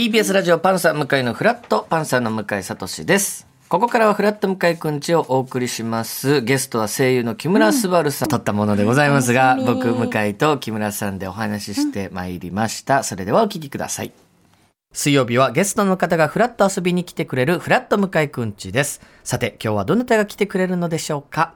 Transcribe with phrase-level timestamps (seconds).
[0.00, 3.46] TBS ラジオパンサー向井のフラットパンサーの向井聡です。
[3.68, 6.40] ここからはフラット向井くんちをお送りします。
[6.40, 13.02] ゲストは声優の木村昴さん、うったものでございますが、僕、向井と木村さんでお話ししてまいりました。
[13.02, 14.12] それではお聞きください。
[14.94, 19.02] 水曜日はゲストの方がフラット遊びに来てくれるフラット向井くんちです。
[19.22, 21.52] さて、今日はどなたが来てくれるのでしょうか？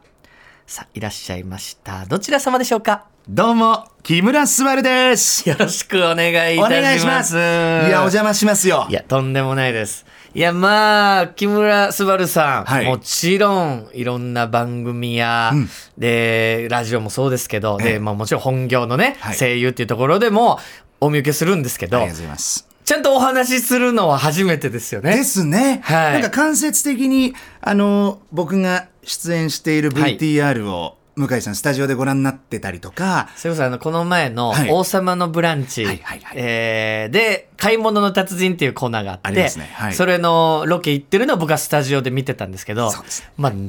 [0.67, 2.07] さあ、いらっしゃいました。
[2.07, 3.05] どちら様でしょうか？
[3.29, 5.47] どうも、木村昴です。
[5.47, 6.73] よろしくお願いいたします。
[6.79, 7.37] お願いします。
[7.37, 8.87] いや、お邪魔しますよ。
[8.89, 10.07] いや、とんでもないです。
[10.35, 20.59] いや、まあ、木村昴さん、はい、もちろん、いろんな番組や、うん、で、ラジオもそうですけど、で、まあもちろん本業のね、はい、声優っていうところでも、
[20.99, 22.67] お見受けするんですけど、ありがとうございます。
[22.85, 25.17] ちゃんとお話しするのは初めてですよね。
[25.17, 25.81] ですね。
[25.85, 26.13] はい。
[26.15, 33.29] なんか間接的に、あの、僕が出演している VTR を、はい向井さんスタジオでご覧になってたりとか。
[33.37, 35.87] それこそあのこの前の「王様のブランチ」
[36.35, 39.71] えで「買い物の達人」っていうコーナーがあって、ね。
[39.75, 42.99] はい、それのロケ行ってるのを僕はスタジオで見てたんですけど、ね、
[43.37, 43.69] まあなん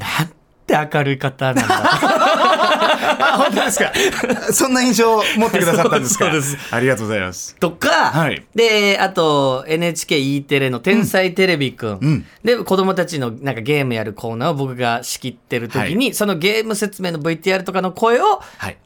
[0.66, 1.66] て明るい方なんだ。
[3.18, 3.94] あ本当ですか。
[4.52, 6.26] そんな印象を持ってくださったんですか。
[6.26, 6.58] そうです。
[6.72, 7.56] ありがとうございます。
[7.56, 18.78] とか、はい、であと NHKE テレの「天才テレビくん」うん、で子供たちのなんかゲームやるコーナーを僕が仕切ってる時に、はい、そのゲーム説明の VTR とかの声を、はい。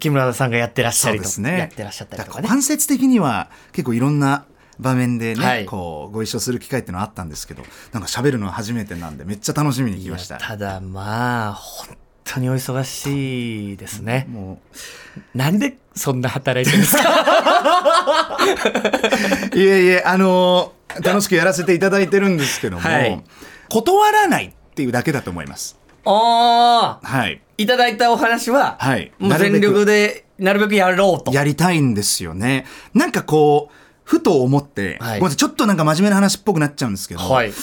[0.00, 1.22] 木村さんがやってらっしゃりと。
[1.22, 1.58] ですね。
[1.58, 2.48] やってらっしゃったりとかね。
[2.48, 4.44] 間接的には結構いろんな
[4.80, 7.62] 場面でね、はい、こうご一緒する機会っていうのはあったんですけど
[7.92, 10.38] なんか喋るのは初めてなんでめっちゃ楽しみに来ました。
[10.38, 14.26] ただまあ本当にお忙しいですね。
[14.30, 14.60] も
[15.34, 15.38] う。
[15.38, 18.38] なんでそんな働いてるんですか？
[19.54, 23.22] いえいえあの楽しくやらせていただいてるんですけども、はい、
[23.68, 25.78] 断らないっていうだけだと思います。
[26.04, 27.40] ああはい。
[27.56, 31.32] いただいたお話は、はい、もう全力でなるべくやろうと。
[31.32, 32.66] やりたいんですよね。
[32.92, 37.54] なんかこうふと思って、はい、ちょっとなんか真面目な話っぽくなっちゃうんですけど、はい、誘っ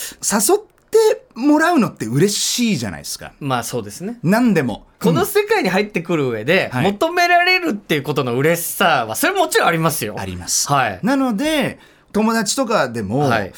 [0.89, 3.33] てもらうのって嬉しいじゃないですか。
[3.39, 4.19] まあそうですね。
[4.23, 4.87] 何でも。
[4.99, 10.15] この世界に入ってくる上で、求められるっていうことの嬉しさは、それもちろんありますよ。
[10.17, 10.71] あります。
[10.71, 10.99] はい。
[11.03, 11.79] なので、
[12.11, 13.53] 友達とかでも、はい、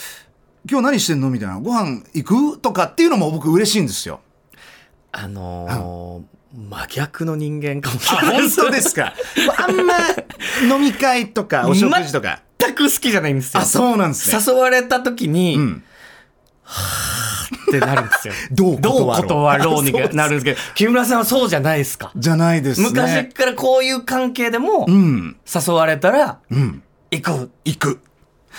[0.69, 1.29] 今日何してんの？
[1.29, 2.59] みたいな、ご飯行く？
[2.59, 4.19] とかっていうのも僕嬉しいんですよ。
[5.11, 9.15] あのー真逆の人間かもしれない本当ですか
[9.57, 9.95] あんま
[10.71, 13.61] 飲み会とかお食事とか全く好きじゃないんですよ。
[13.61, 14.41] あ、そうなんですね。
[14.45, 15.83] 誘われた時に、うん、
[16.63, 18.33] はぁってなるんですよ。
[18.51, 22.11] どう断ろうになるんですけど、 木村さんはそうじゃないですか。
[22.15, 22.87] じゃないですね。
[22.89, 27.51] 昔からこういう関係でも、誘われたら、うん、行く。
[27.65, 27.99] 行く。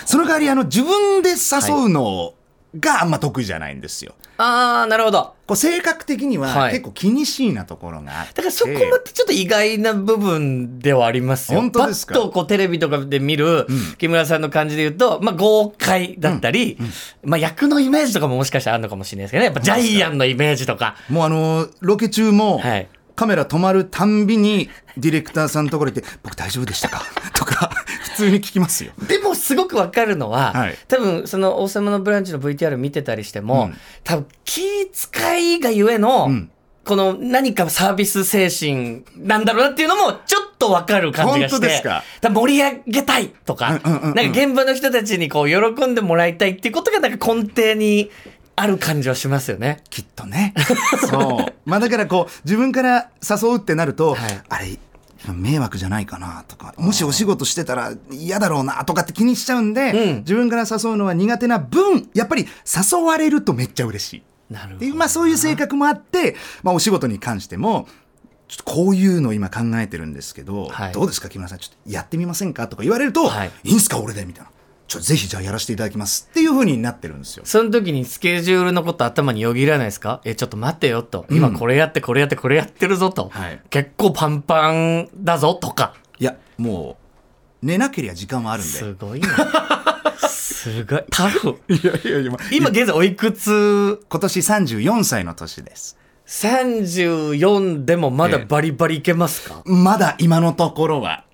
[0.05, 2.33] その代わり、あの、自分で誘うの
[2.79, 4.15] があんま得意じゃないんですよ。
[4.37, 5.35] ああ、なるほど。
[5.47, 11.59] こう性格的には結構気にしいなところがあって、だからそこまでちょっと意外な部分ではありますよ。
[11.59, 12.15] 本当ですか？
[12.15, 16.77] パッとこうテレビとかで見る木村さんの感じで言うと、まあ豪快だったり、
[17.23, 19.45] まあ役のイメージとかももしかしたらあるのかもしれないですけどね。
[19.45, 20.95] やっぱジャイアンのイメージとか。
[21.09, 27.01] もうあの、ロケ中も、はいカメラ止まるたんびにディレクターさんのところに行って「僕大丈夫でしたか?
[27.33, 27.44] 」と
[28.15, 34.61] 通に聞きますよでもすごくわかるのは、はい、多分その「王様のブランチ」の VTR 見てたりしても、うん、多分気
[35.11, 36.51] 遣いがゆえの、うん、
[36.83, 41.57] この何かサービス精神なんだろうなっていうのもちょっとわかる感じがして。
[41.57, 42.03] 本当ですか？
[42.21, 48.09] 盛り上げたいとか、なんか現場の人たちにこう喜んでもらいたいっていうことがなんか根底に
[48.55, 49.83] ある感じはしますよね。
[49.89, 50.53] きっとね。
[51.09, 51.53] そう。
[51.65, 54.77] まあだからこう、自分から誘うってなると、はい、あれ、
[55.33, 64.23] 迷惑じゃないかなとか、もしお仕事してたら嫌だろうなとかって気にしちゃうんで、うん、自分から誘うのは苦手な分、やっぱり誘われるとめっちゃ嬉しい。
[64.53, 64.95] なるほど。
[64.95, 67.87] まあそういう性格もあって、まあお仕事に関しても、
[68.47, 74.51] ちょっとこういうの今考えてるんですけど、はい、どうですか木村さんちょっとやってみませんかとか言われると、はい、いいんすか俺でみたいな。
[74.87, 77.43] ちょぜひじゃあやらせていただきますっていうふうになってるんですよ。
[77.45, 80.21] その時にスケジュールのこと頭によぎらないですか？
[80.25, 81.25] え、ちょっと待ってよと。
[81.31, 83.29] 今これやってこれやってこれやってるぞと。
[83.29, 85.95] はい、結構パンパンだぞとか。
[86.19, 86.97] いや、も
[87.63, 88.71] う、寝なければ時間はあるんで。
[88.71, 89.27] すごいな。
[90.29, 91.03] すごい。
[91.09, 91.59] タフ。
[91.67, 94.05] いやいやいや、今現在おいくつ？
[94.07, 95.97] 今年34歳の年です。
[96.27, 101.25] 34でもまだバリバリいけますか、まだ今のところは。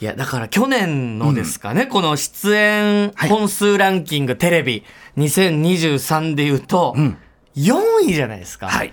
[0.00, 4.84] いや、だから去年のですかね、この出演本数ランキングテレビ
[5.16, 7.18] 2023で言うと、ん
[7.56, 8.68] 4位じゃないですか。
[8.68, 8.92] はい。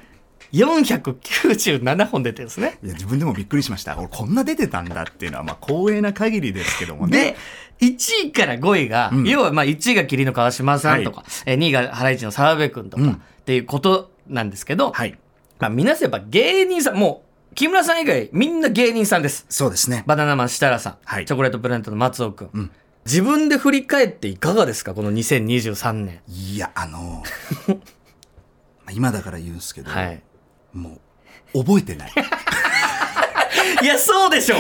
[0.54, 2.78] 497本出てるんですね。
[2.84, 3.98] いや、自分でもびっくりしました。
[3.98, 7.36] 俺、こんな出てたんだっていうのは、まあ、光栄な限りですけどもでね。、
[7.82, 15.18] 1位から5位が、ん要はまあ1位が桐野川島さんとか、え2位がハライチの澤部君とか、うんっていうことなんですけど、はい。
[15.60, 19.46] まあ皆さんやっぱ芸人さん、もう木村さん以外みんな芸人さんです。
[19.50, 20.04] そうですね。
[20.08, 22.72] バナナマン設楽さん、はいチョコレートプラネットの松尾君、ん
[23.06, 24.94] 自分で振り返っていかがですか？
[24.94, 26.22] この2023年。
[26.28, 27.24] いや、あの
[27.68, 27.76] ま
[28.88, 30.22] あ今だから言うんですけど、はい。
[30.74, 31.00] も
[31.54, 32.12] う、覚えてない。
[33.84, 34.56] いや、そうでしょ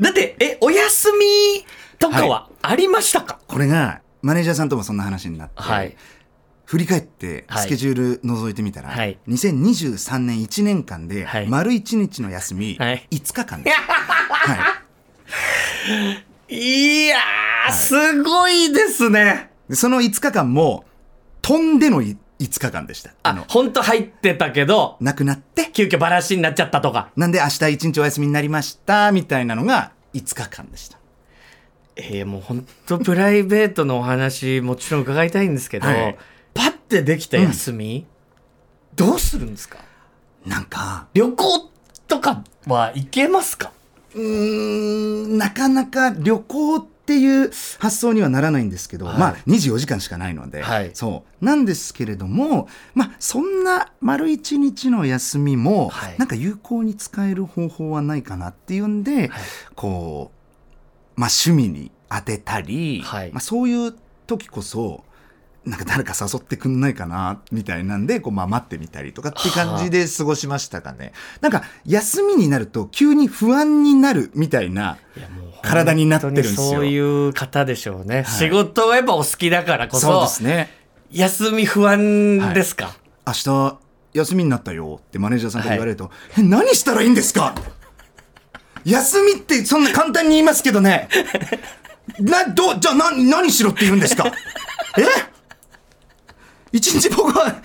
[0.00, 1.64] だって、え、お休み
[1.98, 3.38] とかはありましたか？
[3.48, 5.96] これが、マネージャーさんともそんな話になって、はい。
[6.70, 7.62] 振り返ってはい。
[7.64, 9.18] スケジュール覗いてみたら、はい。
[9.26, 11.48] 2023年1年間ではい。
[11.48, 13.08] 丸1日の休みはい。
[13.10, 14.72] 5日間です、は
[16.48, 16.54] い。
[16.54, 19.50] いやー、すごいですね。
[19.68, 20.84] でその5日間も
[21.42, 23.10] 飛んでのい5日間でした。
[23.24, 27.10] ああの、本当入ってたけど、なくなって急遽バラシになっちゃったとか。
[27.16, 31.00] なんで明日1日お休みになりましたみたいなのが5日間でした。
[31.96, 36.16] えー、もう本当プライベートのお話もちろん伺いたいんですけど、はい
[36.54, 38.06] パッてできた休み、
[38.94, 39.78] どうするんですか？
[40.46, 41.70] なんか旅行
[42.08, 43.72] とかは行けますか？
[44.14, 49.18] うーんなかなか旅行っていう発想にはならないんですけど、はい。
[49.18, 50.90] まあ24時間しかないので、はい。
[50.94, 51.44] そう。
[51.44, 56.16] なんですけれどもまあそんな丸一日の休みも、はい。
[56.18, 59.30] なんか有効に使える方法はないかなっていうんで、
[59.76, 60.32] こ
[61.16, 63.30] うまあ趣味に当てたり、はい。
[63.30, 63.94] まあ、そういう
[64.26, 65.04] 時こそ
[65.66, 71.12] なんか誰か誘ってくんないかなみたいなんでこうまあ待ってみたりとかって感じで過ごしましたかね。
[71.42, 74.96] なんか休みになると急に不安になるみたいな
[75.62, 76.56] 体になってるんですよ。
[76.56, 80.70] そういう方でしょうね、仕事はやっぱお好きだからこそそうですね。
[81.12, 82.94] 休み不安ですか、
[83.26, 83.78] 明日
[84.14, 87.54] 休みになったよってマネージャーさんから言われると、え何したらいいんですか？
[88.84, 91.08] 休みってそんな簡単に言いますけどね。
[92.18, 94.24] などじゃあ何何しろって言うんですか？
[94.98, 95.02] え？
[96.72, 97.62] 一日僕は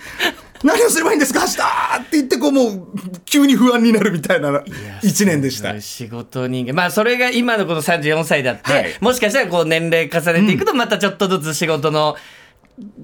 [0.62, 1.40] 何をすればいいんですか？
[1.40, 2.86] 明日って言ってこうもう
[3.24, 4.62] 急に不安になるみたいな
[5.02, 5.80] 一年でした。
[5.80, 12.16] 仕事人間まあそれが今のこの34歳だって、はいもしかしたらこう年齢重ねていくとまたちょっとずつ仕事の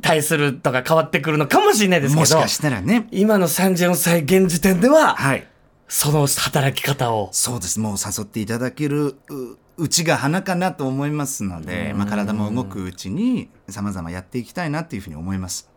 [0.00, 3.06] 対するとか変わってくるのかもしれないですけどもしかしたらね。
[3.10, 5.46] 今の34歳現時点では、はい。
[5.88, 7.78] その働き方をそうです。
[7.78, 15.70] もう誘っていただけるううちが花かなと思いますので、まあ、体も動くうちに様々やっていきたいなっていうふうに思います。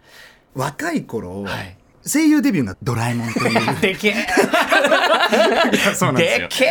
[0.55, 1.77] 若い頃、はい。
[2.07, 3.77] 声優デビューがドラえもんという。
[3.81, 4.15] でけえ。
[5.95, 6.47] そうなんですよ。
[6.47, 6.65] でけ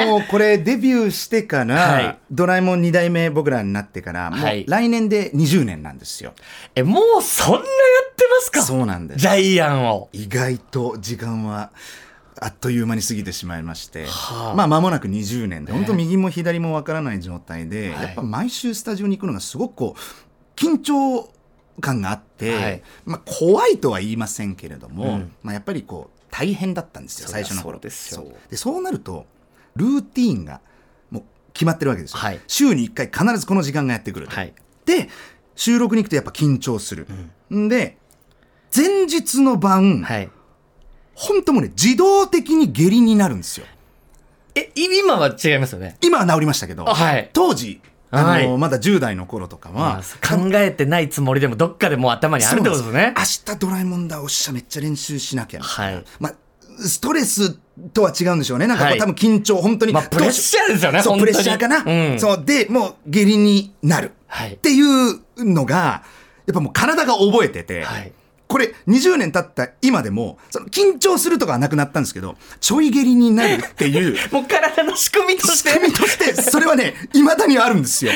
[0.00, 0.06] え。
[0.06, 2.18] もうこれデビューしてから、はい。
[2.30, 4.64] ドラえもん2代目僕らになってから、もうはい。
[4.66, 6.32] 来年で20年なんですよ。
[6.74, 8.62] えもうそんなやってますか？
[8.62, 9.20] そうなんです。
[9.20, 9.28] ジ。
[9.28, 10.08] ャイアンを。
[10.12, 11.70] 意外と時間は
[12.40, 14.54] あっという間に過ぎてしまいまして、はあ。
[14.56, 18.02] まあ間もなく20年で、本当右も左もわからない状態で、はい。
[18.04, 20.00] やっぱ毎週スタジオに行くのがすごくこう
[20.58, 21.28] 緊張
[21.80, 22.82] 感があって、はい。
[23.04, 25.32] まあ怖いとは言いませんけれども、うん。
[25.42, 27.76] まあやっぱりこう大変だったんですよ最初の頃。
[27.76, 28.20] そうですよ。
[28.22, 28.34] そう。
[28.50, 29.26] でそうなると
[29.76, 30.60] ルーティーンが
[31.10, 31.22] もう
[31.52, 32.40] 決まってるわけですよ、はい。
[32.46, 34.52] 週に1回必ずこの時間がやってくると、はい。
[34.84, 35.08] で
[35.54, 37.06] 収録に行くとやっぱ緊張する、
[37.54, 37.68] ん。
[37.68, 37.96] で
[38.74, 40.30] 前日の晩、はい。
[41.14, 43.66] 本当もうね自動的に下痢になるんですよ。
[44.54, 45.96] え今は違いますよね。
[46.00, 47.30] 今は治りましたけど、あはい。
[47.32, 53.14] 当時あの、はいまだ10代の頃とかまはあ、考えてないつもりでもどっかでもう頭にあるってことですね。
[53.16, 53.22] 明
[53.54, 56.04] 日ドラえもんだおっしゃめっちゃ練習しなきゃはい。
[56.20, 56.34] まあ
[56.80, 57.58] ストレス
[57.92, 58.66] とは違うんでしょうね。
[58.66, 58.98] なんかこう、はい。
[58.98, 62.20] 多分緊張本当に、まあプレッシャーですよねそうプレッシャーかな、うん。
[62.20, 64.12] そうでもう下痢になる。
[64.26, 64.54] はい。
[64.54, 66.02] っていうのが
[66.46, 68.12] やっぱもう体が覚えてて、はい
[68.48, 78.12] これ20年経った今でもその緊張するとかはなくなったんですけどちょい下痢になるっていう もう体の仕組みとし仕て組みとしてそれはねいまだにあるんですよ。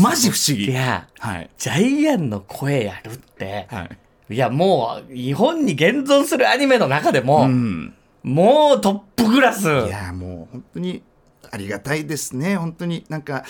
[0.00, 0.66] マジ不思議。
[0.66, 1.50] いやはい。
[1.58, 3.88] ジャイアンの声やるって、は
[4.28, 4.34] い。
[4.34, 7.94] い、やもう日本に現存するアニメの中でも、うん。
[8.22, 9.68] もうトップクラス。
[9.68, 11.02] いやもう本当に
[11.50, 12.56] ありがたいですね。
[12.56, 13.44] 本当になんか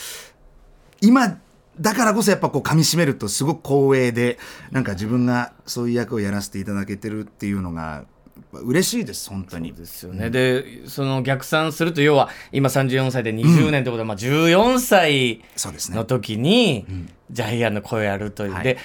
[1.01, 1.39] 今
[1.81, 4.39] だからこそやっぱこう噛み締めるとすごく光栄で
[4.71, 8.05] なんか自分がそういう役をやらせていただけてるっていうのが
[8.53, 9.73] 嬉しいです本当に。
[9.73, 15.97] ですよね、でその逆算すると要は今34歳で20年ってことは、まあ14歳そうですね。
[15.97, 16.87] の時に、
[17.31, 18.65] ジャイアンの声をやるという、はい。
[18.65, 18.79] で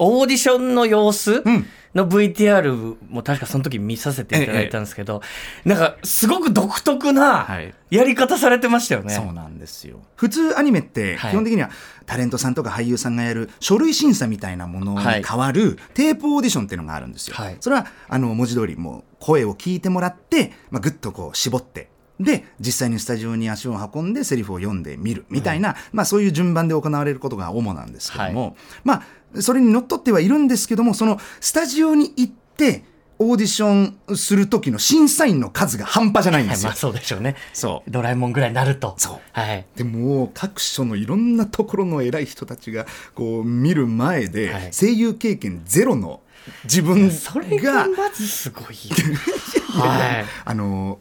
[0.00, 1.66] オーディションの様子ん。
[1.94, 5.22] の VTR も確かその時見させていただいたんですけど、
[5.64, 7.74] なんかすごく独特なはい。
[7.90, 9.12] やり方されてましたよね。
[9.12, 10.00] そうなんですよ。
[10.14, 11.30] 普通アニメってはい。
[11.32, 11.70] 基本的には
[12.06, 15.24] タレントさんとか俳優さんがやる書類審査みたいなものにはい。
[15.24, 17.56] 変わるテープオーディションっていうのがあるんですよ、はい。
[17.60, 21.90] それはあの文字通りもう声を聞いてもらって、まあ、ぐっとこう絞って
[22.20, 29.02] で実際にスタジオに足を運んでセリフを読んでみるみたいな、まあ、そういう順番で行われることが主なんですけども、まあ
[29.38, 32.84] それにのっとってはいるんですけどもそのスタジオに行って
[33.22, 33.70] オーディショ
[34.12, 36.70] ンする時の審査員の数が半端じゃないんですよ。
[36.70, 37.36] はいまあそうでしょうね。
[37.52, 38.94] そうドラえもんぐらいになると。
[38.96, 39.66] そうはい。
[39.76, 46.22] でもう各所のいろんなところの偉い人たちがこう見る前で、はい声優経験ゼロの
[46.64, 48.64] 自分それががまずすごい。
[49.78, 50.24] はい。
[50.46, 50.98] あの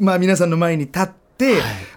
[0.00, 1.27] まあ皆さんの前に立って、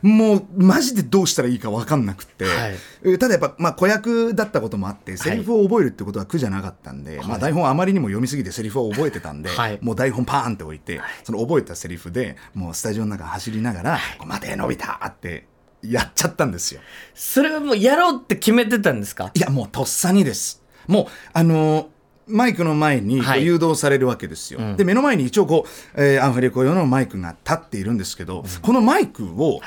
[0.02, 2.76] もうマジでどうしたらいいか分かんなくって、はい。
[3.04, 9.80] えただやっぱ、まあ、子役だったこともあってセリフを覚えるってことは苦じゃなかったんで、まあ、台本あまりにも読みすぎてセリフを覚えてたんで、はい。
[9.82, 15.48] もう台本パーンって置いて、その覚えたセリフでもうスタジオの中走りながら「こう待てのび太!」って
[15.82, 16.82] やっちゃったんですよ。
[17.16, 19.32] それはもうやろうって決めてたんですか？
[19.34, 20.62] いや、もうとっさにです。
[20.88, 21.88] もう、あのー
[22.28, 24.60] マイクの前に誘導されるわけですよ。
[24.78, 29.60] で、目の前に一応こう、えーアンフレコ用のマイクが立っているんですけど、このマイクを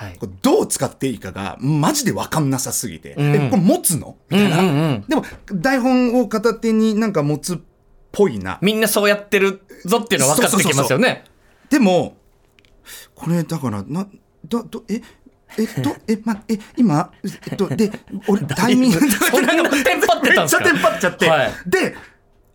[0.43, 3.21] どう使っていいかが、マジでわかんなさすぎて、ん。
[3.21, 4.17] え、これ持つの？
[4.31, 5.05] みたいな、うんうんうん。
[5.09, 7.59] でも、台本を片手になんか持つっ
[8.13, 8.59] ぽいな。
[8.63, 11.25] みんなそうやってるぞっていうの分かってきますよね。
[11.71, 12.17] でも、
[13.15, 14.07] これだから、な、
[14.49, 15.01] だ、ど、え、
[15.59, 17.11] えっと、 え、ま、え、今、
[17.51, 17.91] えっと、で、
[18.29, 20.65] 俺、 タイミング、そんなのテンパってたんですか？
[20.65, 21.29] めっちゃテンパっちゃって。
[21.29, 21.53] はい。
[21.67, 21.97] で、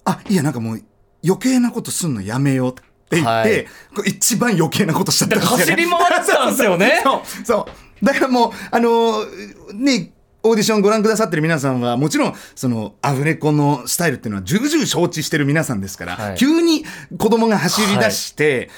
[0.10, 0.82] あ、いや、なんかもう、
[1.24, 3.66] 余計なことすんのやめようって言って、はい
[4.06, 5.64] 一番余計なことしちゃったんですよ、ね。
[5.66, 7.68] 走り回ってたんですよね そう、そ
[8.02, 8.06] う。
[8.06, 10.14] だからもう、あのーね、
[10.44, 16.86] オーディションご覧くださってる皆さんは、もちろん、その、アフレコのスタイルっていうのは重々承知してる皆さんですから、はい急に
[17.18, 18.70] 子供が走り出して、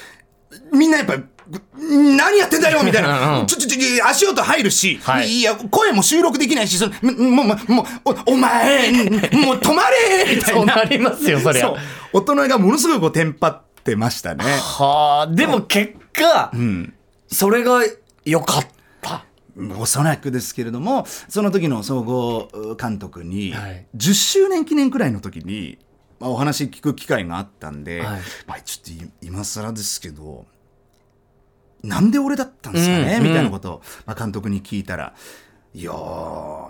[0.72, 1.14] みんなやっぱ、
[1.76, 3.42] 何やってんだよみたいな。
[3.42, 7.86] んちょちょちょ、足音入るし、はいい、や、声も収録できないし、そのもう、もう、
[8.26, 10.76] おお前、もう止まれみたいな。
[10.76, 11.76] なりますよ、そりゃそう。
[12.12, 14.44] 大人がものすごいこう、テンパってましたね。
[14.44, 16.94] はあ、でも結果、うん。
[17.28, 17.80] それが
[18.24, 18.72] 良かった。
[19.78, 22.48] おそらくですけれどもその時の総合
[22.80, 25.78] 監督に、はい10周年記念くらいの時に、
[26.18, 30.46] まあ、お話聞く機会があったんで、はいまあ、ちょっとい今更ですけど
[31.82, 35.14] なんで俺だったんですかね、うんみたいなことを、まあ、監督に聞いたら
[35.74, 36.68] いやー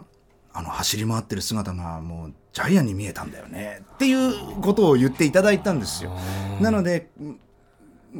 [0.54, 3.82] あの走り回ってる姿がもうジャイアンに見えたんだよね。
[3.94, 6.12] っていうことを言っていただいたんですよ。
[6.60, 7.40] なのでうん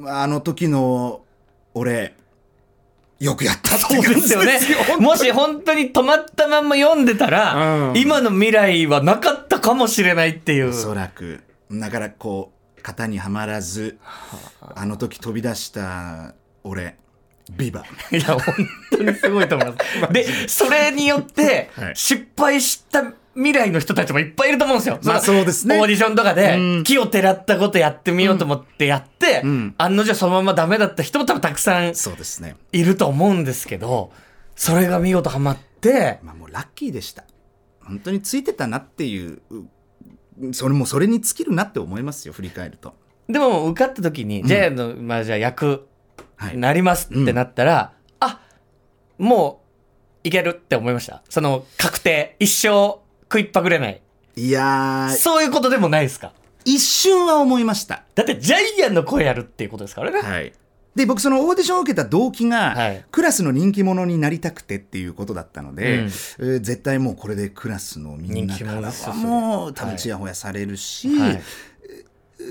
[0.07, 1.21] あの時の
[1.75, 2.15] 俺
[3.21, 4.59] よくやったってそうですよね。
[4.99, 7.99] もし本当に止まったまんま読んでたら、うん。
[7.99, 10.71] 今の未来はなかったかもしれないっていう。
[10.71, 11.45] おそらく。
[11.71, 13.99] だからこう型にはまらず
[14.61, 16.97] あの時飛び出した俺
[17.51, 17.85] ビバ。
[18.11, 18.43] いや、本
[18.91, 20.13] 当にすごいと思います。
[20.13, 24.99] で、それによってはい、失敗した未来の人たちもいっぱいいると思うんですよ。
[25.03, 25.79] まあのそうですね。
[25.81, 26.85] オーディションとかでう、ん。
[26.85, 29.75] 木をてらったことやってみようと思ってやって、ん。
[29.79, 32.57] 案の定そのままダメだった人も多分たくさんそうですね。
[32.73, 34.13] いると思うんですけど、
[34.55, 37.25] それが見事ハマって、まあもうラッキーでした。
[37.81, 39.41] 本当についてたなっていう
[40.41, 42.95] うそれもそれに尽きるなって思いますよ振り返ると。
[43.29, 45.81] でも受かった時に、ジャイアンの、まあじゃあ役、はい
[46.55, 48.41] なりますってなったら、あ
[49.19, 49.63] も
[50.25, 51.23] ういけるって思いました。
[51.29, 54.03] その確定、一生食いっぱぐれない。
[54.37, 55.17] いやー。
[55.17, 56.33] そういうことでもないですか？
[56.65, 58.05] 一瞬は思いました。
[58.15, 60.21] だってジャイアンの声やるっていうことですからね。
[60.21, 60.53] はい。
[60.95, 63.05] で僕そのオーディションを受けた動機が、はい。
[63.11, 66.05] クラスの人気者になりたくてっていうことだったので、うん。
[66.05, 71.43] えー絶対もうこれでクラスのみんなからはもう多分ちやほやされるし、はい。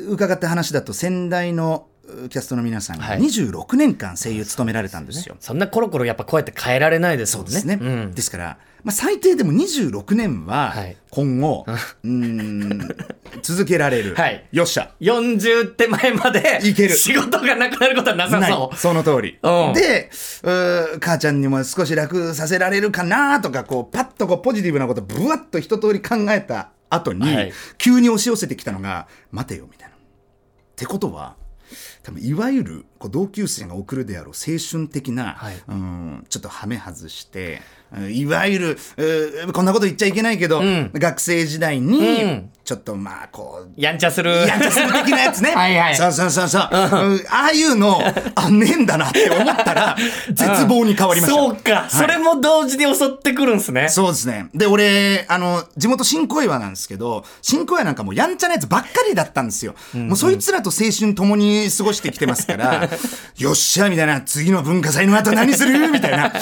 [0.07, 1.90] 伺った話だと先代のう
[2.29, 3.19] キャストの皆さんがはい。
[3.19, 5.35] 26年間声優務められたんですよ。
[5.39, 7.51] そんなコロコロやっぱ声って変えられないですもんね。
[7.51, 8.11] そうですね、うん。
[8.11, 10.97] ですから、まあ、最低でも26年ははい。
[11.11, 12.95] 今後、 うーん
[13.43, 14.45] 続けられる、はい。
[14.51, 14.91] よっしゃ。
[14.99, 16.95] 40手前までいける。
[16.95, 18.51] 仕事がなくなることはなさない。
[18.51, 18.75] そう。
[18.75, 19.73] その通り、うん。
[19.73, 20.09] で
[20.99, 27.53] 母ちゃんにも少し楽させられるかなとかこうパッとこうポジティブなことぶわっと一通り考えた後に、はい。
[27.77, 29.95] 急に押し寄せてきたのが待てよみたいな。
[29.95, 29.97] っ
[30.75, 31.35] てことは
[32.03, 38.77] 多分いわゆるこう同級生が送るであろう青春的な、はいうんちょっとハメ外してうんいわゆる
[39.47, 44.31] うこんなこと言っちゃいけないけど、ん学生時代に、うんちょっとまあこうやんちゃする。
[44.47, 45.51] やんちゃする的なやつね。
[45.55, 46.69] はいはいそうそうそうそう。
[46.71, 46.75] う
[47.15, 47.99] んああいうの、
[48.35, 49.97] あ、ねえんだなって思ったら、
[50.31, 51.37] 絶望に変わりました。
[51.37, 53.89] そうか、それも同時に襲ってくるんですね。
[53.89, 54.47] そうですね。
[54.53, 59.73] で、俺、あの、地元新小岩なんですけど、新小岩なんかもうやんちゃなやつばっかりだったんですよ。
[59.93, 62.87] もうそいつらと青春共に過ごしてきてますから、
[63.37, 65.89] よっしゃ、みたいな、次の文化祭の後何する？
[65.89, 66.17] みたいな。
[66.17, 66.39] なんか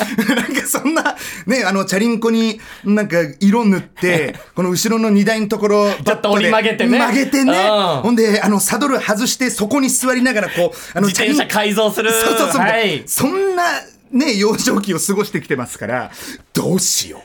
[0.67, 1.15] そんな、
[1.45, 7.53] ね、あの、チャリンコになんか色塗って、この後ろの荷台のところ、ちょっと折り曲げてね曲げてね。
[7.53, 12.11] うんほんで、あの、サドル外して、そこに座りながら、こう、あの、自転車改造する。
[12.11, 12.61] そうそうそう。
[12.61, 13.03] はい。
[13.05, 13.63] そんな、
[14.11, 16.11] ね、幼少期を過ごしてきてますから、
[16.53, 17.21] どうしよう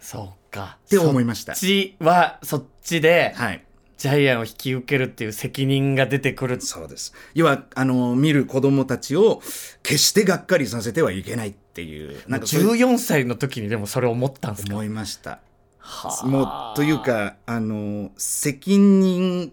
[0.00, 0.78] そうか。
[0.86, 1.60] って思いましたそっ。
[1.60, 3.62] ちは、そっちで、はい。
[3.98, 6.60] ジャイアンを引き受けるっていう責任が出てくる。
[6.60, 7.12] そうです。
[7.34, 9.42] 要は、あの、見る子供たちを
[9.82, 14.72] 決してがっかりさせてはいけないっていう、なんかそういう14歳の時にでもそれ思ったんですか？
[14.74, 15.40] 思いました。
[15.78, 19.52] はあもう、というか、あの、責任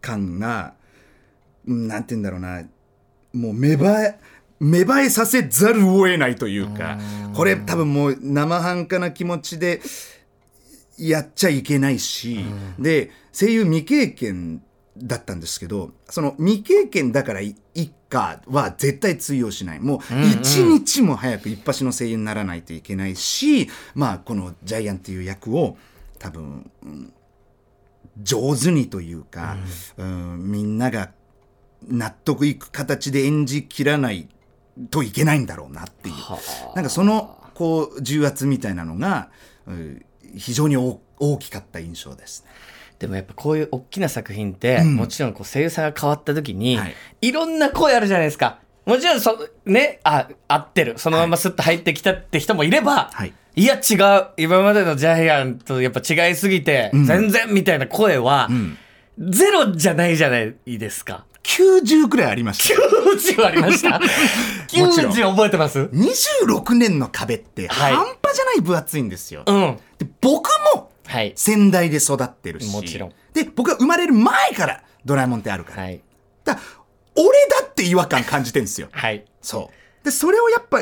[0.00, 0.74] 感が、
[1.66, 2.62] うんなんて言うんだろうな、
[3.32, 4.18] もう芽生え、
[4.60, 6.98] 芽生えさせざるを得ないというか、
[7.34, 9.80] これ多分もう生半可な気持ちで
[10.98, 12.44] やっちゃいけないし、
[12.78, 14.62] で、声優未経験
[14.96, 19.80] だったんですけど、その未経験だからいいかは絶対通用しない。
[19.80, 20.00] もう
[20.40, 25.76] 一日も早く一発の声優にならないといけないし、まあこのジャイアンっていう役を
[26.18, 27.12] 多分、うん
[28.22, 29.56] 上手にというか、
[29.96, 31.10] うんみんなが
[31.88, 34.28] 納得いく形で演じきらない
[34.90, 36.14] といけないんだろうなっていう。
[36.76, 39.30] なんかそのこう重圧みたいなのが、
[39.66, 40.06] うん
[40.36, 42.50] 非常に大大きかった印象ですね。
[42.98, 48.58] でもやっぱこういう大きな作品って、うんもちろんこう声優さんが変わった時に、はいい、ろんな声あるじゃないですか。
[48.86, 50.98] もちろんそ、ね、あ、合ってる。
[50.98, 54.26] そのままスッと入ってきたって人もいれば、はいいや違う。
[54.36, 58.76] 今までのジャイアンとやっぱ違いすぎて、ん全然みたいな声は、ん
[59.18, 61.24] ゼロじゃないじゃないですか。
[61.44, 62.82] 90くらいありました。
[62.82, 64.00] 90ありました？
[64.00, 69.44] もちろん90覚えてます？26年の壁ってはい半端じゃない分厚いんですよ。
[69.46, 69.78] うん。
[69.98, 71.32] で僕もはい。
[71.36, 72.72] 仙台で育ってるし。
[72.72, 75.82] もちろんで、僕が生まれる前からドラえもんってあるから。
[75.84, 76.00] はい。
[76.44, 76.58] だ
[77.16, 77.26] 俺
[77.60, 78.88] だって違和感感じてんですよ。
[78.90, 79.24] はい。
[79.42, 79.70] そ
[80.02, 80.04] う。
[80.04, 80.80] で、それをやっぱ、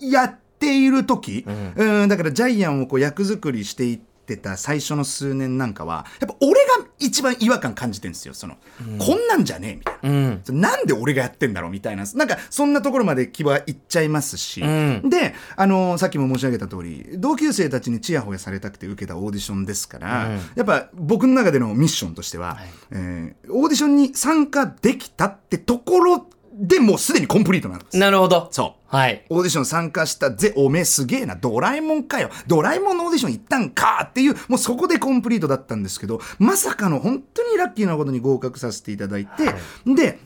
[0.00, 1.44] やっている時、
[1.76, 8.34] うん、だからジャイアンをこう役作りしていってた最初の数年なんかは、やっぱ俺が一番違和感感じてんですよ。
[8.34, 8.56] その、
[8.98, 10.10] こんなんじゃねえみたいな。
[10.10, 10.60] うん。
[10.60, 12.04] なんで俺がやってんだろうみたいな。
[12.14, 14.60] なんか、そんなところまで気はいっちゃいますし。
[14.64, 22.58] んで、あのーさっきも申し上げた通り、同級生たちにチヤホヤされたくて受けたオーディションですから、うんやっぱ僕の中でのミッションとしては、
[22.90, 27.96] えーオーディションに参加できたってところでもうすでにコンプリートなんです。
[27.98, 28.48] なるほど。
[28.50, 28.79] そう。
[28.90, 29.24] はい。
[29.30, 39.54] オーディション参加したぜ、おめえすげえな、ドラえもんかよ、ドラえもんのオーディション行ったんかっていう、もうそこでコンプリートだったんですけど、まさかの本当にラッキーなことに合格させていただいて、
[39.86, 40.18] で、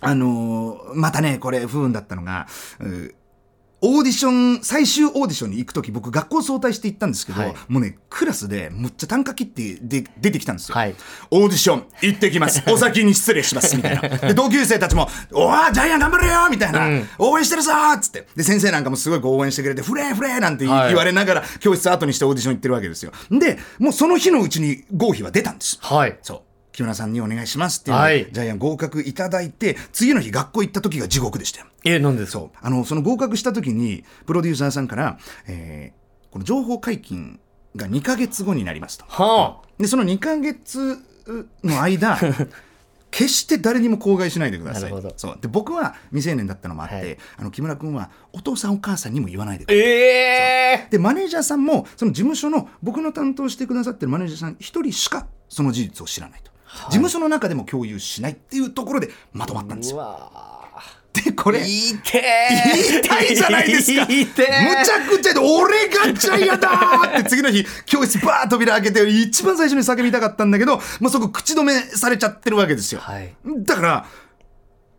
[0.00, 2.46] あのーまたね、これ不運だったのが、
[3.80, 7.54] オーディション、最終オーディションに行くとき、僕学校早退して行ったんですけど、はい。
[7.68, 10.76] もうね、クラスでむっちゃ啖呵切ってで出てきたんですよ。
[10.76, 10.94] はい
[11.32, 12.62] オーディション行ってきます。
[12.70, 13.76] お先に失礼します。
[13.76, 14.08] みたいな。
[14.08, 18.28] で、同級生たちも、おー、ジャイアン頑張れよみたいな、うん応援してるぞーっつって。
[18.36, 23.10] で、先生なんかもすごい応援してくれて、フレーフレーなんて言,、はいわれながら、教室後にしてオーディション行ってるわけですよ。
[23.32, 25.78] で、もうその日のうちに合否は出たんです。
[25.80, 26.16] はい。
[26.22, 26.40] そう。
[26.70, 31.66] 木村さんにお願いしますっていうはいジャイアン合格いただいて、次の日学校行った時が地獄でしたよ。
[31.84, 32.58] え、なんでそう。
[32.60, 37.38] あの、その合格した時に、プロデューサーさんから、えーこの情報解禁
[37.76, 39.04] が2ヶ月後になりますと。
[39.08, 40.98] はで、その2ヶ月
[41.62, 42.18] の間、
[43.10, 44.92] 決して誰にも口外しないでください。
[45.16, 45.38] そう。
[45.40, 49.76] で、僕は未成年だったのもあって、はいあの、木村君はお父さんお母さんにも言わないでくだあ。
[49.76, 49.86] さい。
[49.86, 56.50] ええで、マネージャーさんも、その事務所の僕の担当してくださってるマネージャーさん一人しかその事実を知らないと。
[56.86, 60.63] 事務所の中でも共有しないっていうところでまとまったんですよ。
[61.14, 64.06] うわで、これ、言いてー言いたいじゃないですか。
[64.06, 73.00] むちゃくちゃで、俺がジャイアンだーって次の日、教室バーッ扉開けて、一番最初に叫びたかったんだけど、もうそこ口止めされちゃってるわけですよ。
[73.00, 73.34] はい。
[73.58, 74.06] だから、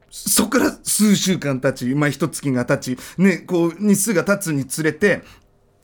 [0.10, 5.24] そこから数週間経ち、まあ一月が経ち、ね、こう日数が経つにつれて、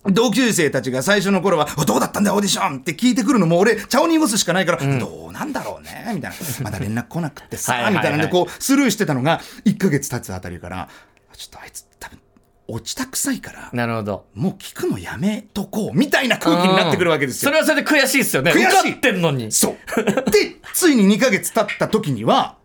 [0.10, 6.38] 同級生たちが最初の頃は、おどうだったんだよオーディションって聞いてくるのも俺、茶を濁すしかないから、どうなんだろうねみたいな。
[6.64, 10.90] まだ連絡来なくってさ、はいはいはいみたいなんでこうスルーしてたのが、1ヶ月経つあたりから、
[11.38, 12.20] ちょっとあいつ多分、
[12.68, 14.26] 落ちたくさいから、なるほど。
[14.34, 17.52] もう聞くのやめとこう、みたいな空気になってくるわけですよ。
[17.52, 18.52] それはそれで悔しいですよね。
[18.52, 19.52] 悔しいってんのに。
[19.52, 20.32] そう。
[20.32, 22.58] で、ついに2ヶ月経った時には、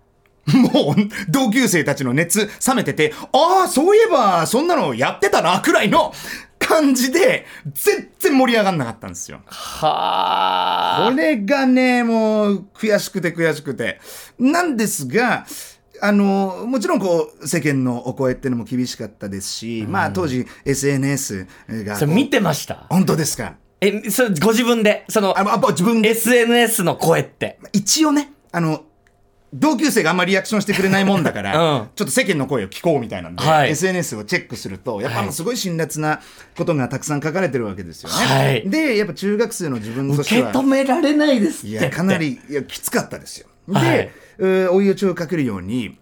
[0.46, 6.14] もう、同級生たちの熱冷めてて、ああ、そういえば、そんなのやってたな、くらいの
[6.66, 9.40] 感じで、全然盛り上がんなかったんですよ。
[9.46, 14.00] はこれがね、もう、悔しくて悔しくて。
[14.38, 15.46] なんですが、
[16.00, 21.46] あの、もちろんこう、世間のお声ってのも厳しかったですし、まあ当時 SNS
[21.84, 21.96] が。
[21.96, 22.86] それ見てました？
[22.90, 23.54] 本当ですか？
[23.80, 27.58] え、それご自分で、そのあ、、あ自分で SNS の声って。
[27.72, 28.84] 一応ね、あの、
[29.54, 36.20] 同級生があんまりリアクションしてくれないもんだから、うんちょっと世間の声を聞こうみたいなんで、はい SNS をチェックすると、やっぱはいすごい辛辣な
[36.56, 38.14] ことがたくさん書かれてるわけですよね。
[38.14, 40.50] はいで、やっぱ中学生の自分としては。
[40.50, 41.68] 受け止められないですって。
[41.68, 42.18] いや、かな。
[42.18, 43.46] り、いや、きつかったですよ。
[43.68, 45.98] で、追い打ちをかけるように、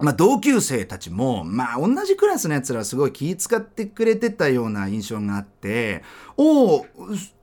[0.00, 6.02] まあ、同級生たちも、まあ、同じクラスのやつらはすごい気遣ってくれてたような印象があって、
[6.36, 6.86] おお、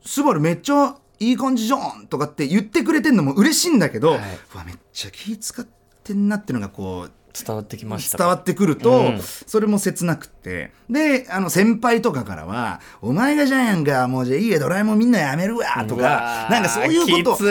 [0.04, 4.18] ススバルめっちゃいい感じじゃんとかって言ってくれてんのも嬉しいんだけど、はい
[4.54, 5.68] うわ、めっちゃ気遣っ
[6.04, 8.16] てんなっていうのがこう、伝わってきました。
[8.16, 10.72] 伝わってくると、うんそれも切なくって。
[10.88, 17.36] で、あの、先輩とかからは、お前がじゃんやんか、もうじゃあいいや、ドラえもんみんなやめるわ、とうかなんかそういうこと。
[17.36, 17.44] そ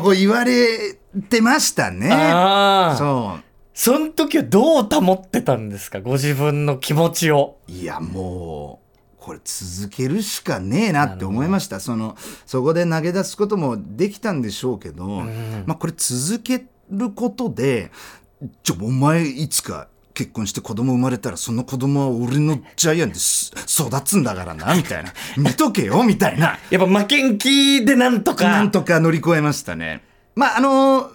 [0.00, 0.94] う、こう言われ
[1.28, 2.10] てましたね。
[2.12, 2.96] ああ。
[2.96, 3.44] そう。
[3.72, 6.00] その時はどう保ってたんですか？
[6.00, 7.58] ご自分の気持ちを。
[7.68, 8.79] いや、もう、
[9.20, 11.78] これ続けるしかねえなって思いました。
[11.78, 15.06] その、そこで投げ出すこともできたんでしょうけど、
[15.66, 17.92] まあこれ続けることで、
[18.62, 25.12] ちょ、お前いつか結婚して子供生まれたらその子供は俺のジャイアンです育つんだからな、みたいな。
[25.36, 26.58] 見とけよ、みたいな。
[26.70, 28.44] やっぱ負けん気でなんとか。
[28.44, 30.02] なんとか乗り越えましたね。
[30.34, 31.10] まあ、あの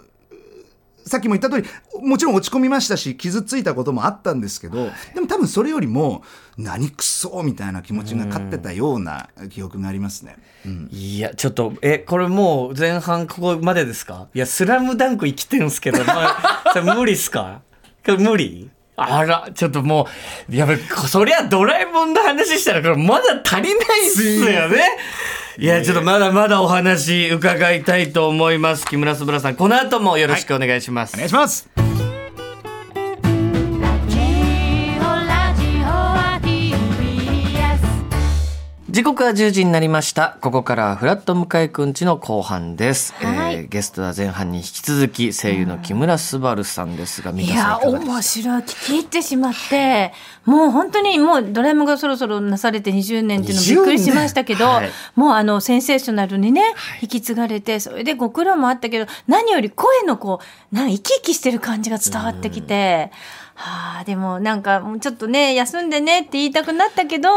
[1.05, 1.67] さっきも言った通り、
[2.07, 6.23] もちろん落ち込みましたし、傷ついたこともあったんですけど、でも多分それよりも、
[6.57, 10.37] 何くそみたいな気持ちが勝ってたような記憶がありますね。
[10.65, 10.89] うん。
[10.91, 14.27] いや、ちょっと、え、これもう前半ここまでですか？
[14.33, 17.61] いや、スラムダンク生きてんすけど、まあ、 それ無理っすか？
[18.07, 18.71] 無理？
[18.97, 20.07] あら、ちょっとも
[20.49, 24.81] う、やべ、そりゃドラえもんの話したら、これまだ足りないっすよね。
[25.57, 28.85] いや、ちょっとまだまだお話伺いたいと思います。
[28.85, 31.13] 木村すぶらさん、この後もよろしくお願いします。
[31.13, 31.84] お願いします。
[38.95, 40.37] 時刻は10時になりました。
[40.39, 43.13] ここからはフラット向井くんちの後半です。
[43.15, 48.11] はいえーゲストは前半に引き続き声優の木村昴さんですが、い皆さんやいかがですか？
[48.13, 50.13] 面白い聞き入ってしまって
[50.45, 56.61] もう本当にもうドラえもんがそろそろなされて20年っていうのびっくりしましたけど、はいもうあのセンセーショナルにね
[57.01, 60.39] 引き継がれてそれでご苦労もあったけど何より声のこ
[60.71, 63.11] うなんか生き生きしてる感じが伝わってきて。
[63.55, 67.29] はあ、でもなんかもうちょっとね休んでねって言いたくなったけど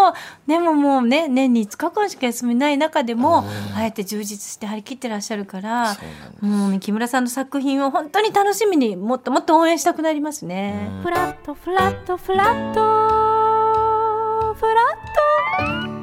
[0.49, 5.97] でももうね年に5日間しか休みない中でもあえて充実して張り切ってらっしゃるから
[6.41, 10.91] もう木村さんの作品を本当に楽しみにもっともっと応援したくなりますね。
[11.03, 14.55] フラットフラットフラット。
[14.55, 14.83] フラ
[15.85, 15.98] ット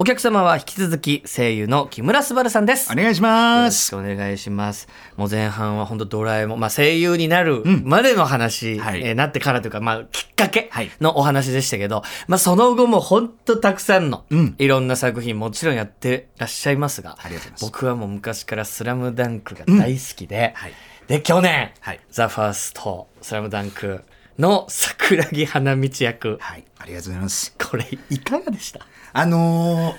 [0.00, 2.92] お客様は引き続き声優の木村昴さんです。
[2.92, 3.92] お願いしよます。
[3.92, 4.86] ろしくお願いします。
[5.16, 9.02] もう前半は本当ドラえもん、まあ声優になるまでの話、はい。
[9.02, 10.90] えーなってからというか、まあきっかけはい。
[11.00, 14.54] のお話でしたけど、まあその後も本当たくさんのうん。
[14.58, 20.72] いろんな作品もちろんやってらっしゃいますが、う僕はもう昔からスラムダンクが大好きで、はい。
[21.08, 22.00] で、去年、はい。
[22.08, 24.04] ザ・ファースト、スラムダンク
[24.38, 27.52] の桜木花道役、はい、ありがとうございます。
[27.58, 28.86] これいかがでした？
[29.12, 29.96] あのー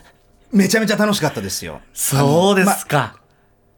[0.52, 1.80] めちゃめちゃ楽しかったですよ。
[1.94, 3.20] そうですか。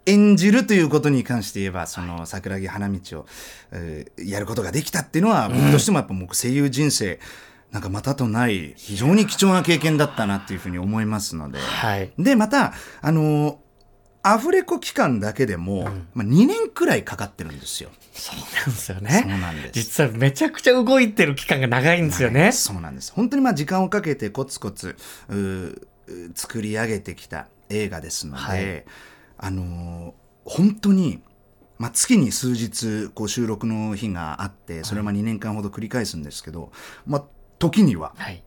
[0.06, 3.26] 演じるということに関して言えば、その桜木花道を、
[3.72, 7.20] えーやることができたっていうのは、僕としてもやっぱ僕声優人生、
[7.72, 11.60] なんかまたとない非常に貴重な経験だったなっていうふうに思いますので。
[11.60, 12.12] はい。
[12.18, 13.56] で、また、あのー
[14.24, 17.90] アフレコ期間だけでも、まあ、2年くらいかかってるんですよ。
[18.14, 19.26] そうなんですよね。
[19.28, 22.52] そうなんです実はめちゃくちゃ動いてる期間が長いんですよね。
[22.52, 23.12] そうなんです。
[23.14, 24.96] 本当にまあ時間をかけてコツコツ
[26.36, 28.86] 作り上げてきた映画ですので、はい
[29.38, 31.22] あのー本当に、
[31.78, 36.72] まあ、月に数日こう収録の日があってそれをまあ2年間ほど繰り返すんですけど、
[37.06, 37.24] まあ、
[37.60, 38.44] 時にははい。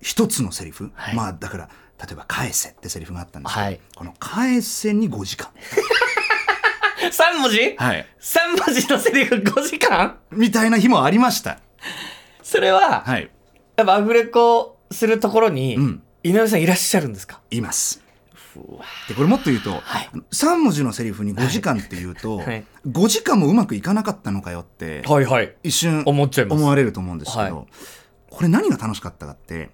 [0.00, 1.68] 一つのセリフ、はいまあだから
[2.00, 5.50] 例えば「返せ」ってセリフがあったんですけど、はいこの「返せ」に5時間。
[7.00, 7.74] 3文字？
[7.78, 8.06] はい。
[8.20, 10.18] ?3 文字のセリフ5時間？
[10.30, 11.58] みたいな日もありました。
[12.42, 13.30] それは、はい。
[13.76, 17.40] やっぱアフレコするところに、うん井上さんいらっしゃるんですか？
[17.50, 18.02] います。
[19.08, 25.54] でこれもっと言うと、はい3文字のセリフに5時間っていうと、はい5時間もうまくいかなかったのかよって、はいはい。
[25.62, 27.66] 一瞬思っちゃいます思われると思うんですけど、はい
[28.28, 29.70] これ何が楽しかったかって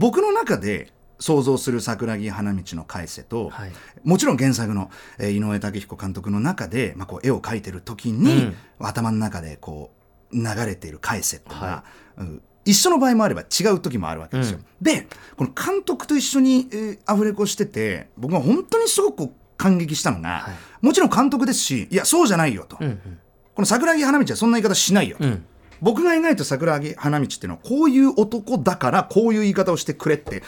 [0.00, 3.72] 僕の中で想像する桜木花道の返せと、はい。
[4.02, 9.90] もちろん原作の、えー井上武彦監督の中で、まあ、こう絵を描いてる時に、頭の中でこ
[10.32, 11.84] う流れている返せとか、は
[12.16, 12.42] うん。
[12.64, 14.58] 一緒の場合もあれば違う時もあるわけですよ。
[14.80, 20.86] でこの監督と一緒に、えーアフレコしてて僕が本当にすごく感激したのが、はい。
[20.86, 23.18] もちろん監督ですしいやそうじゃないよと、うんうん。
[23.54, 25.24] この桜木花道はそんな言い方しないよと。
[25.24, 25.44] うん
[25.82, 30.42] 僕が描いた桜木花道っていうのはこういう男だからこういう言い方をしてくれって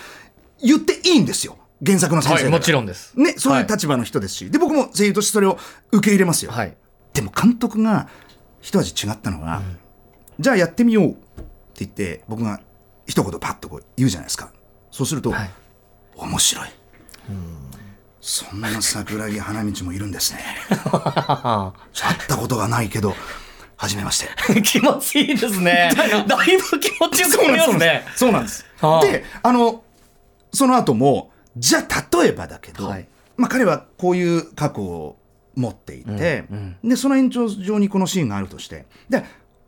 [0.62, 1.58] 言っていいんですよ。
[1.84, 3.18] 原作の先生はいもちろんです。
[3.18, 3.68] ね、そういうはい。
[3.68, 5.58] 立場の人ですし、で僕も声優としてそれを
[5.90, 6.76] 受け入れますよ、はい。
[7.12, 8.08] でも監督が
[8.60, 9.62] 一味違ったのは、
[10.38, 11.16] じゃあやってみようって
[11.76, 12.60] 言って僕が
[13.06, 14.52] 一言パッとこう言うじゃないですか。
[14.90, 15.50] そうすると、はい。
[16.14, 16.68] 面白い、
[18.20, 20.40] そんな桜木花道もいるんですね。
[20.68, 21.72] 会っ
[22.28, 23.16] たことがないけど
[23.82, 24.28] 初めまして
[24.62, 25.90] 気持ちいいですね。
[25.96, 28.06] だいぶ気持ちよくなりますね。
[28.14, 28.64] そうなんです。
[28.80, 29.82] はあで、あの、
[30.52, 35.16] その後も、じゃあ例えばだけど、はいまあ彼はこういう過去を
[35.56, 36.44] 持っていて、
[36.84, 39.24] で、その延長上にこのシーンがあるとして、で、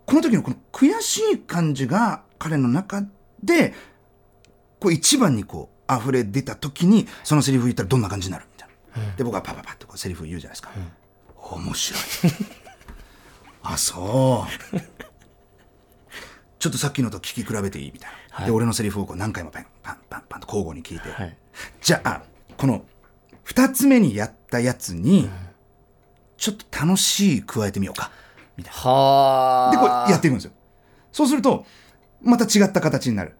[0.06, 3.02] この時のこの悔しい感じが彼の中
[3.42, 3.74] で、
[4.78, 8.68] こう一番にこう溢れ出た時に、そのセリフ言ったらどんな感じになるみたい
[9.08, 9.16] な。
[9.16, 10.70] で、僕はパパパッとこうセリフ言うじゃないですか。
[11.50, 12.63] 面白い。
[13.64, 14.80] あ、そう。
[16.58, 17.92] ちょっとさっきのと聞き比べていい？
[17.92, 18.46] みたいな。
[18.46, 21.10] で、俺のセリフをこう何回もパンパンパンパンと交互に聞いて。
[21.10, 21.36] はい
[21.80, 22.22] じゃあ、
[22.56, 22.84] この
[23.44, 25.30] 二つ目にやったやつに、
[26.36, 28.10] ちょっと楽しい加えてみようか。
[28.56, 29.76] みたいはあ。
[29.76, 29.80] な。
[29.82, 30.52] で、こうやっていくんですよ。
[31.12, 31.64] そうすると、
[32.22, 33.36] また違った形になる。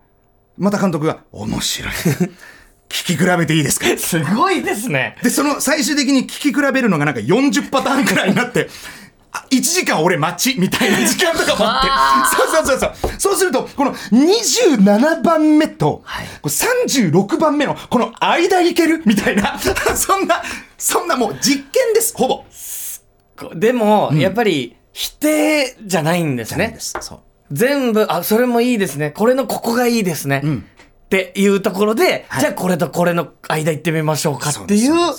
[0.57, 1.93] また監督が、面白い。
[2.89, 3.87] 聞き比べていいですか？
[3.99, 5.17] すごいですね。
[5.25, 9.04] で、その最終的に聞き比べるのがなんか40パターンくらいになって、あ
[9.51, 13.21] 1時間俺待ちみたいな時間とかもあって、 そうそうそうそう。
[13.21, 16.05] そうすると、この27番目と、
[16.43, 19.59] これ36番目のこの間いけるみたいな、
[19.97, 20.43] そんな、
[20.79, 22.45] そんなもう実験です、ほぼ。
[23.37, 26.79] こでも、やっぱり否定じゃないんですね。
[27.51, 29.11] 全部、あ、それもいいですね。
[29.11, 30.39] これのここがいいですね。
[30.39, 30.65] ん
[31.05, 35.17] っていうところで、はいじゃあこれとこれの間行ってみましょうかっていそう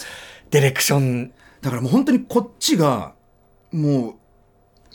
[0.51, 1.32] ディレクション。
[1.62, 3.13] だからもう本当にこっちが、
[3.71, 4.15] もう、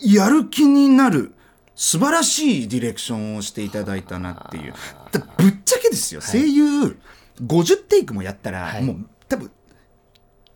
[0.03, 1.35] やる気になる、
[1.75, 4.75] 素晴らしいディレクションをしていただいたなっていう。
[5.13, 6.99] だぶっちゃけですよ、声優、
[7.43, 9.51] 50テイクもやったら、はいもう多分、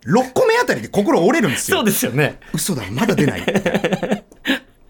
[0.05, 1.77] 6個目あたりで心折れるんですよ。
[1.77, 2.39] そうですよね。
[2.53, 3.43] 嘘だ、まだ出ない。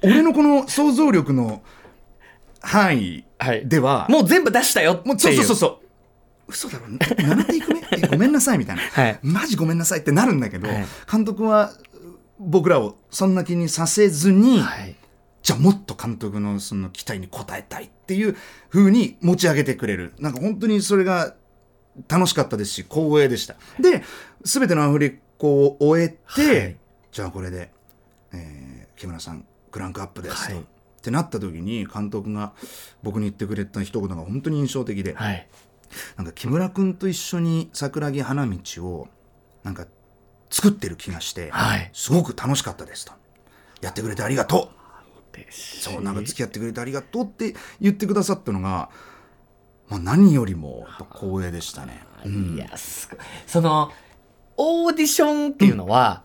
[0.04, 1.64] 俺のこの想像力の
[2.62, 5.02] 範囲はいでは、もう全部出したよ。
[5.06, 5.86] もうそうそうそうそう。
[6.48, 11.72] 嘘だろ、7テイク目えごめんなさいみたいな、はいマジごめんなさいってなるんだけど、はい監督は
[12.40, 14.96] 僕らをそんな気にさせずに、はい。
[15.42, 18.36] じゃあもっと監督のその期待に応えたいっていう
[18.70, 20.14] 風に持ち上げてくれる。
[20.20, 21.36] なんか本当にそれが
[22.08, 23.56] 楽しかったですし、光栄でした。
[23.80, 24.04] で、
[24.44, 26.78] すべてのアフレコを終えて、はい
[27.12, 27.72] じゃあこれで、
[28.34, 30.54] えー木村さん、クランクアップですと。
[30.56, 30.68] はいっ
[31.06, 32.54] てなった時に監督が
[33.04, 35.48] 僕に言ってくれた一言が本当に印象的で、はい。
[36.18, 39.08] なんか木村君と一緒に桜木花道を
[39.64, 39.86] なんか
[40.56, 43.12] 作ってる気がして、はいすごく楽しかったですと。
[43.82, 44.76] やってくれてありがとう
[45.52, 48.90] そう、なんか付き合ってくれてありがとうって言ってくださったのが、
[49.90, 52.02] まあ、何よりも光栄でしたね。
[52.56, 53.20] いや、すごい。
[53.46, 53.92] その、
[54.56, 56.24] オーディションっていうのは、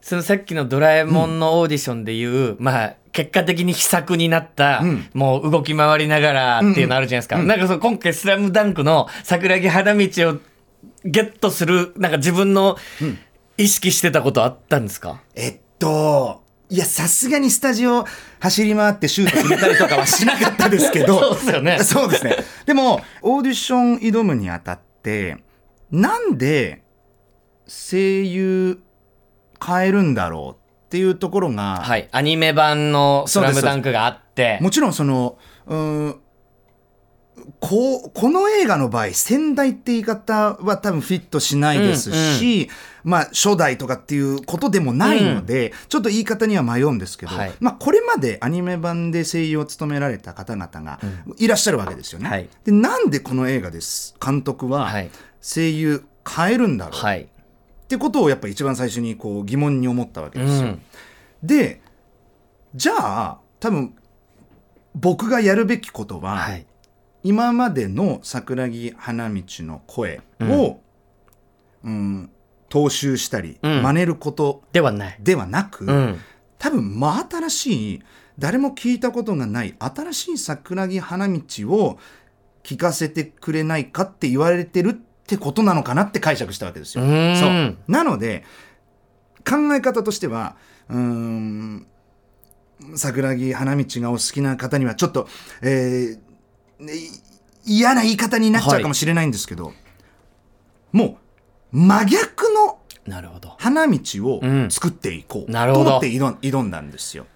[0.00, 7.40] そのさっきのドラえもんのオーディションでいう、まあ、結果的に秘策になった、うんもう動き回りながらっていうのあるじゃないですか。
[7.40, 10.38] なんかその今回スラムダンクの桜木花道を
[11.04, 12.76] ゲットする、なんか自分の
[13.56, 18.04] 意識してたことあったんですか、えっと、いや、さすがにスタジオ
[18.40, 21.20] 走り回ってシュート決めたりとかはしなかったですけど。
[21.20, 22.36] そうですよねそうですね。
[22.66, 25.36] でも、オーディション挑むにあたって、
[25.90, 26.82] なんで
[27.68, 28.80] 声優
[29.64, 32.08] 変えるんだろうっていうところが、はい。
[32.10, 34.58] アニメ版のスラムダンクがあって。
[34.60, 36.20] もちろんその、うーん
[37.60, 42.68] こう、この映画の場合、先代って言い方は多分フィットしないですし、
[43.02, 51.00] まあ、初代とかっていうことでもないので、ちょっと言い方には迷うんですけど、はいまあ、これまでアニメ版で声優を務められた方々が
[51.38, 52.28] いらっしゃるわけですよね。
[52.28, 57.22] はいで、なんでこの映画です、監督ははい声優変えるんだろうはい。
[57.22, 57.26] っ
[57.86, 60.68] てことをやっぱ一番最初にこう疑問に思ったわけうですよ。
[60.68, 60.82] ん。
[61.42, 61.82] で
[62.74, 63.94] じゃあ多分
[64.94, 66.66] 僕がやるべきことは、はい。
[67.24, 70.80] 今までの桜木花道の声を、
[71.82, 72.30] うん
[72.70, 75.16] 踏襲したり、うん真似ることではない。
[75.20, 76.18] ではなく、うん。
[76.58, 78.02] 多分真新しい
[78.38, 81.98] 誰も聞いたことがない新しい桜木花道を
[82.62, 84.92] 聞かせてくれないかって言われてるっ
[85.26, 87.04] てことなのかなって解釈したわけですよ。
[87.04, 87.06] う
[87.36, 88.44] そうなので
[89.48, 90.56] 考え方としては
[90.88, 91.86] うーん
[92.96, 95.28] 桜木花道がお好きな方にはちょっと、
[95.62, 96.23] えーね
[97.64, 99.72] 嫌な言い方になっちゃうかもしれないんですけど、
[100.92, 101.18] も
[101.72, 102.78] う真逆の。
[103.58, 107.26] 花道をうん作っていこうなるほどと思って挑んだんですよ。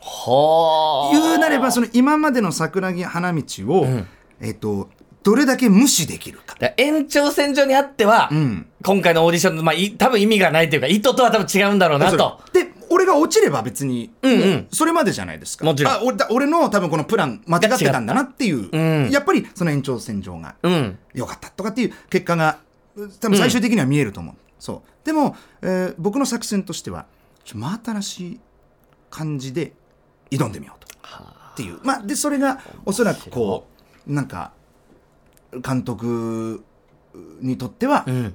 [0.00, 4.06] は言うなればその今までの桜木花道を、ん
[4.40, 4.90] えっと
[5.22, 6.56] どれだけ無視できるか。
[6.58, 12.42] だから延長線上にあっては、うん今回のオーディションの、まあ、い多分意味がないというか、意図とは多分違うんだろうなと。
[12.52, 14.68] で俺が落ちれば別に、うんうん。
[14.72, 15.64] それまでじゃないですか。
[15.64, 15.92] もちろん。
[15.92, 18.78] あ俺だ俺の多分このプラン間違ってたんだなっていう、う。
[19.06, 19.10] ん。
[19.10, 20.98] やっぱりその延長線上がうん。
[21.14, 22.58] 良かったとかっていう結果が
[23.20, 25.06] 多分最終的には見えると思う、そう。
[25.06, 27.06] でも、えー僕の作戦としては
[27.44, 28.40] ちょ真新しい
[29.10, 29.72] 感じで
[30.30, 30.84] 挑んでみようと。
[31.52, 31.78] っていう。
[31.82, 33.66] まあでそれがおそらくこ
[34.08, 34.52] うなんか
[35.64, 36.64] 監督
[37.40, 38.34] にとっては、うん。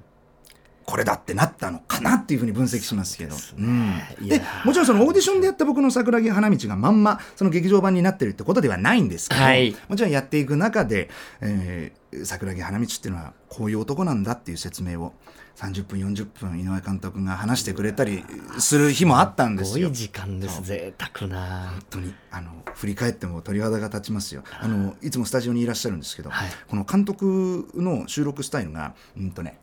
[0.89, 3.36] これだってなったのかなっていうふうに分析しますけど。
[3.58, 11.10] うんでもちろんそのオーディションでやった僕の桜木花道がまんまその劇場版になってるってことではないんですけど、はいもちろんやっていく中で、
[11.41, 15.13] えー桜木花道っていうのはこういう男なんだっていう説明を
[15.58, 18.23] 30分40分井上監督が話してくれたり
[18.58, 19.95] する日もあったんですすよごい。
[19.95, 20.63] 時間です。
[20.63, 21.69] 贅沢な。
[21.69, 29.60] 本当にあの振り返っても鳥肌が立ちますよあのいつもスタジオにいらっしゃるんですけど、はいこの監督の収録スタイルがうんとね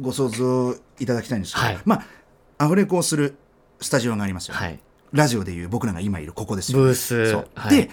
[0.00, 1.78] ご想像いただきたいんですけど、はい。
[1.84, 1.96] ま
[2.58, 3.36] あアフレコをする
[3.80, 4.78] スタジオがありますよ、はい。
[5.12, 7.30] ラジオでいう僕らが今いるここですよブース。
[7.30, 7.48] そう。
[7.54, 7.76] はい。
[7.76, 7.90] で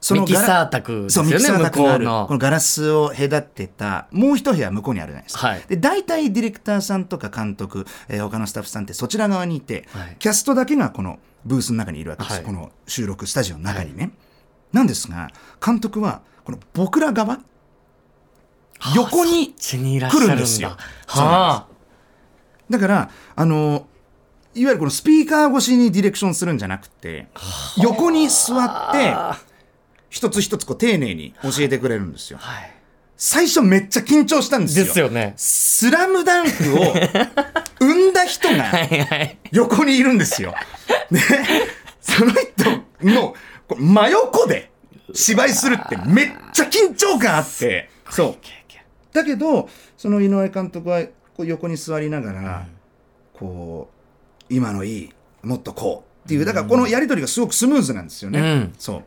[0.00, 2.26] そミキサー宅ですそうミよね、キサー宅がある向こうの。
[2.26, 5.62] このガラスを隔てたもう一部屋向こうにあるじゃないですか、はい。
[5.66, 10.16] で大体ディレクターさんとか監督、えー他のスタッフさんってそちら側にいて、はい。
[10.18, 12.44] キャストだけがこのブースの中にいるわけです、はい。
[12.44, 14.12] この収録スタジオの中にね、
[14.72, 15.30] なんですが
[15.64, 17.40] 監督はこの僕ら側
[18.94, 19.54] 横に。
[19.58, 21.66] 来るんですよは
[22.70, 23.86] だからあの
[24.54, 27.26] いわゆるこのスピーカー越しにディレクションするんじゃなくて
[27.76, 29.38] 横に座ってあ。
[30.10, 32.70] 一つ一つこう丁寧に教えてくれるんですよはい。
[33.16, 35.34] 最初めっちゃ緊張したんですよですよね。
[35.36, 36.94] スラムダンクを
[37.80, 38.72] 生んだ人が。
[39.52, 40.54] 横にいるんですよ。
[41.10, 41.20] で、
[42.00, 43.34] その人の
[43.76, 44.70] 真横で
[45.14, 48.36] 芝居するってめっちゃ緊張感あって、そう。
[49.14, 51.02] だけど、その井上監督は
[51.34, 52.66] こう横に座りながら、
[53.32, 53.88] こ
[54.50, 55.10] う、今のいい、
[55.42, 58.40] もっとこうっていう、だからこのやりとりがすごくスムーズなんですよね。
[58.40, 58.74] うん。
[58.78, 59.04] そう。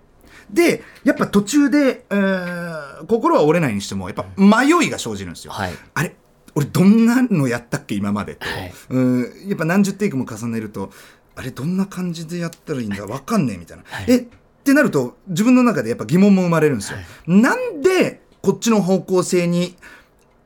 [0.50, 5.52] で、やっぱ途中で、えー心は折れないにしても、やっぱ迷いが生じるんですよ。
[5.52, 5.74] はい。
[5.94, 6.16] あれ
[6.56, 8.74] 俺どんなのやったっけ今までと、はい。
[8.90, 9.50] うん。
[9.50, 10.90] やっぱ何十テイクも重ねると
[11.38, 14.26] あれどんな感じでやったらいいんだわかんねえみたいな、えっ
[14.64, 19.76] てなると自分の中でやっぱ疑問も生まれるんですよ、なんでこっちの方向性に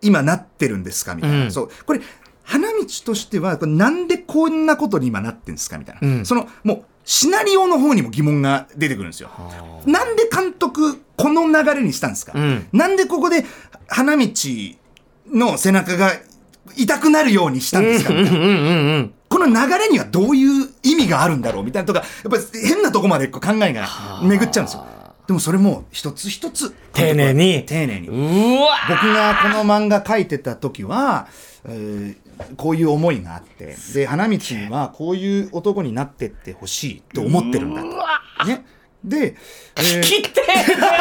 [0.01, 1.15] 今なってるんですか？
[1.15, 1.51] みたいな、うん。
[1.51, 1.69] そう。
[1.85, 2.01] これ
[2.43, 5.77] 花道としてはこれなんでこんなことに今なってるんですか？
[5.77, 6.25] みたいな、うん。
[6.25, 9.29] そのもうシナリオの方にも疑問が出てくるんですよ。
[9.85, 12.67] なんで監督この流れにしたんですか、うん。
[12.73, 13.45] なんでここで
[13.87, 14.27] 花道
[15.27, 16.11] の背中が
[16.75, 18.13] 痛くなるようにしたんですか？
[18.13, 19.09] みたいな。
[19.29, 21.63] この流れにはどういう意味があるんだろう？
[21.63, 23.87] みたいなとかやっぱり変なとこまで考えが
[24.23, 24.85] 巡っちゃうんですよ
[25.31, 26.71] でもそれも一つ一つ。
[26.91, 27.65] 丁寧に。
[27.65, 28.09] 丁寧に。
[28.09, 31.29] うわ僕がこの漫画描いてた時は、
[31.63, 32.17] えー
[32.57, 33.77] こういう思いがあって。
[33.93, 34.37] で花道
[34.71, 38.47] はこういう男になってってほしいと思ってるんだと。
[38.47, 38.65] ね、
[39.03, 39.35] で、
[39.77, 40.01] えー。
[40.01, 40.91] 切って全部全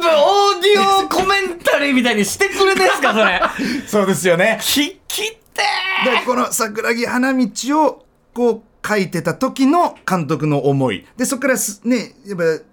[0.00, 3.42] 部オーディオコメンタリーみたいにしてくれですかそれ。
[3.88, 4.58] そうですよね。
[4.62, 5.62] き切って
[6.04, 7.48] でこの桜木花道
[7.82, 11.06] をこう書いてた時の監督の思い。
[11.16, 12.69] でそこからすねやっぱ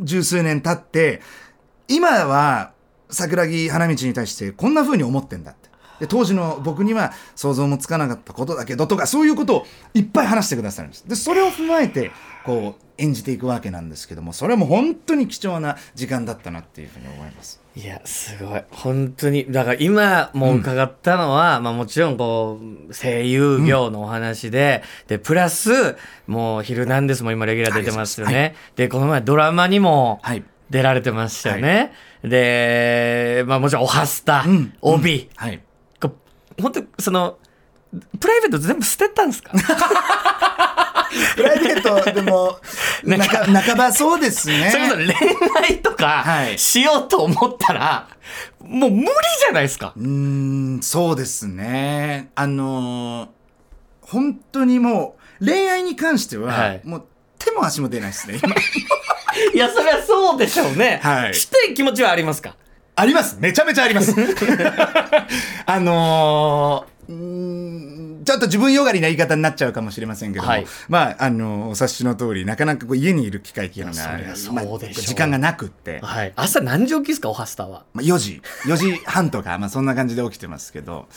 [0.00, 1.20] 十数年経って
[1.88, 2.72] 今は
[3.10, 5.68] 桜木花道に対してこんな風に思ってんだって。
[6.00, 11.08] で当時の僕には想像もつかなかったことだけどとかそういうことをいっぱい話してくださるんです。
[11.08, 12.12] でそれを踏まえて
[12.48, 17.60] こう演じていくわけなんですけどもそれはもう本当に貴重な時間だったなっていうふうに思います。
[17.76, 18.62] いやすごい。
[18.70, 22.58] 本当にだから今もう伺ったのは、まあもちろんこ
[22.88, 30.42] う声優業のお話で、でプラスもう「ヒルナンデス」も今レギュラー出てますよね、でこの前ドラマにもはい。
[30.70, 35.62] 出られてましたよね、でまあもちろん「おはスタ」うん帯、はい。
[36.60, 37.38] 本当その
[38.18, 39.52] プライベート全部捨てたんですか？
[41.36, 42.58] プライベートでも
[43.04, 48.08] なんか半半ばそうですねそれこそ恋愛とかはいしようと思ったら、
[48.60, 49.06] もう無理
[49.40, 49.92] じゃないですか。
[49.96, 50.06] うー
[50.78, 52.30] ん、そうですね。
[52.34, 53.28] あのー
[54.02, 57.04] 本当にもう、恋愛に関しては、はいもう
[57.38, 58.54] 手も足も出ないですね、今。
[59.54, 60.98] いや、それはそうでしょうね。
[61.02, 62.56] はいしたい気持ちはありますか？
[62.96, 63.36] あります。
[63.38, 64.12] めちゃめちゃあります。
[65.66, 67.97] あのーうーん
[68.28, 74.02] ちょっと自分よがりな言い方になっちゃうかもしれませんけども、はいまあ、あのお察しの通り、なかなかこう家にいる機会っていうのが、
[74.52, 76.32] まあ時間がなくって、はい。
[76.36, 77.86] 朝何時起きですか、おはスタは。
[77.94, 81.08] まあ、4時、4時半とか、まあ、そんな感じで起きてますけど、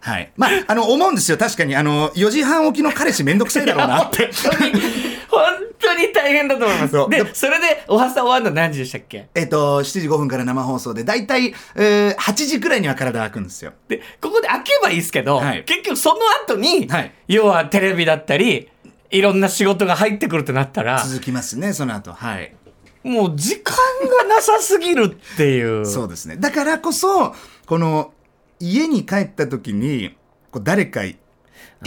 [0.00, 0.30] はい。
[0.36, 1.38] まあ、あの、思うんですよ。
[1.38, 4.30] 確かに、あの、4時半起きの彼氏めんどくさいだろうなって。
[5.32, 5.42] 本
[5.80, 6.92] 当に、大変だと思います。
[6.92, 9.28] そうで、それで、おはスタ終わるの何時でしたっけ？
[9.34, 13.72] えっと、7時5分から生放送で、だいたい、えー、8時くらいには体空くんですよ。
[13.88, 18.68] で、ここで開けばいいですけど、はい結局その後に、はい要はテレビだったり、
[19.10, 22.12] いろんな仕事が入ってくるってなったら、続きますね、その後。
[22.12, 22.54] はい。
[23.02, 23.74] もう時間
[24.28, 25.84] がなさすぎるっていう。
[25.86, 26.36] そうですね。
[26.36, 27.34] だからこそ、
[27.66, 28.12] この、
[28.60, 30.14] 家に帰った時に、
[30.50, 31.16] こう誰かい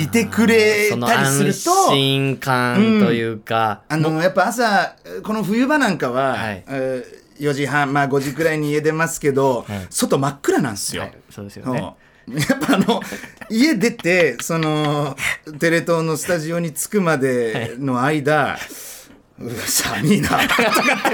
[0.08, 6.64] てくれたりする安と、心感というか、あの、やっぱ朝、この冬場なんかは、はい。
[6.68, 9.88] えー4時半、まあ5時くらいに家出ますけど、はい。
[9.90, 11.04] 外真っ暗なんですよ。
[11.04, 11.80] はいそうですよね。
[11.80, 13.02] そうやっぱあの、
[13.52, 15.16] 家出て、その、
[15.60, 18.95] テレ東のスタジオに着くまでの間、う寒い
[19.38, 21.10] な、とかっ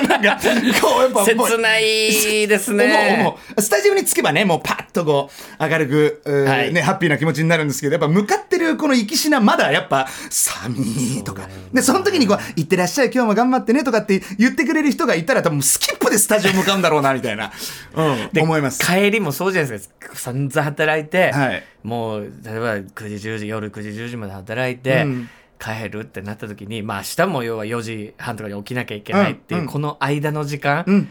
[0.00, 0.38] て、なんか、
[0.80, 1.82] こう、やっぱ切ない
[2.48, 3.36] ですね。
[3.58, 5.86] スタジオに着けばね、もうパッとこう、明る
[6.24, 6.72] く、はい。
[6.72, 11.46] ね、ハッピーな気持ちになるんですけど、やっぱ向かってるこの行きしな、まだやっぱ、寒いとか。
[11.74, 17.52] で、その時にこう、行ってらっしゃい、今日も頑張ってね、とかって言ってくれる人がいたら、多分スキップでスタジオ向かうんだろうな、みたいな、
[17.94, 18.80] うん、で思います。
[18.84, 20.14] 帰りもそうじゃないですか。
[20.14, 21.62] 散々働いて、はい。
[21.82, 25.28] もう例えば9時10時夜9時10時まで働いて、うん
[25.58, 31.08] 帰るってなった時にまあ明日も要は4時半とかに起きなきゃいけないっていう、この間の時間、うん。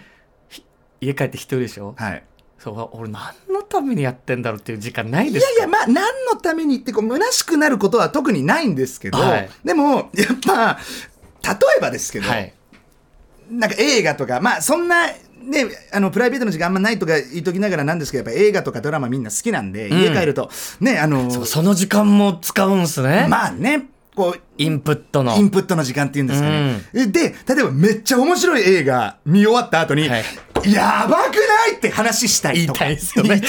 [1.00, 2.24] 家帰って一人でしょ、はい。
[2.58, 5.52] そう俺何のためにやってんだろうっていう時間ないですか？
[5.52, 9.50] いやいや、まあ、何のためにって、こう、虚しくなることは特にないんですけど、はい。
[9.64, 10.80] でも、やっぱ、
[11.44, 12.54] 例えばですけど、はい。
[13.52, 15.14] なんか映画とか、まあそんな、ね、
[15.94, 19.94] あのプライベートの時間あんまないとか言いときながらなんですけど、やっぱ映画とかドラマみんな好きなんで、ん。
[19.94, 20.50] 家帰ると、
[20.82, 23.86] ね、あの、そうその時間も使うんすね、まあね、
[24.18, 25.38] こう、インプットの。
[25.38, 26.82] インプットの時間っていうんですかね。
[26.92, 30.24] で、例えばめっちゃ面白い映画見終わった後に、はい
[30.66, 32.80] やばくないって話した言いいとか。
[32.80, 33.42] たいですよね。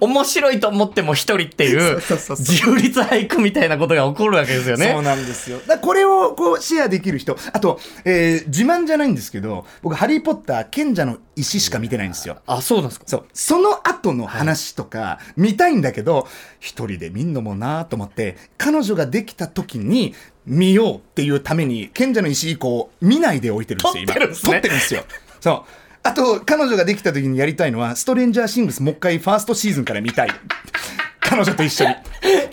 [0.00, 4.92] 面白いと思っても一人っていう自由律俳句みたいなことが起こるわけですよね。
[4.92, 5.60] そうなんですよ。
[5.66, 7.36] だこれをこうシェアできる人。
[7.52, 12.38] あと、えー自慢じゃないんですけど、僕、ハリー・ポッター、賢者の石しか見てないんですよ。
[12.46, 13.06] あ、そうなんですか？
[13.08, 13.26] そう。
[13.32, 16.28] その後の話とか見たいんだけど、
[16.60, 20.14] 一人で見んのもなと思って、彼女ができた時に
[20.46, 24.06] 見ようっていうために、賢者の石以降見ないで置いてるんですよ、今。
[24.06, 25.04] 撮ってるんですね撮ってるんですよ。
[25.40, 25.83] そう。
[26.06, 30.28] あと、彼女ができた時にやりたいのは、ストレンジャーシングスもう一回ファーストシーズンから見たい。
[31.20, 31.94] 彼女と一緒に。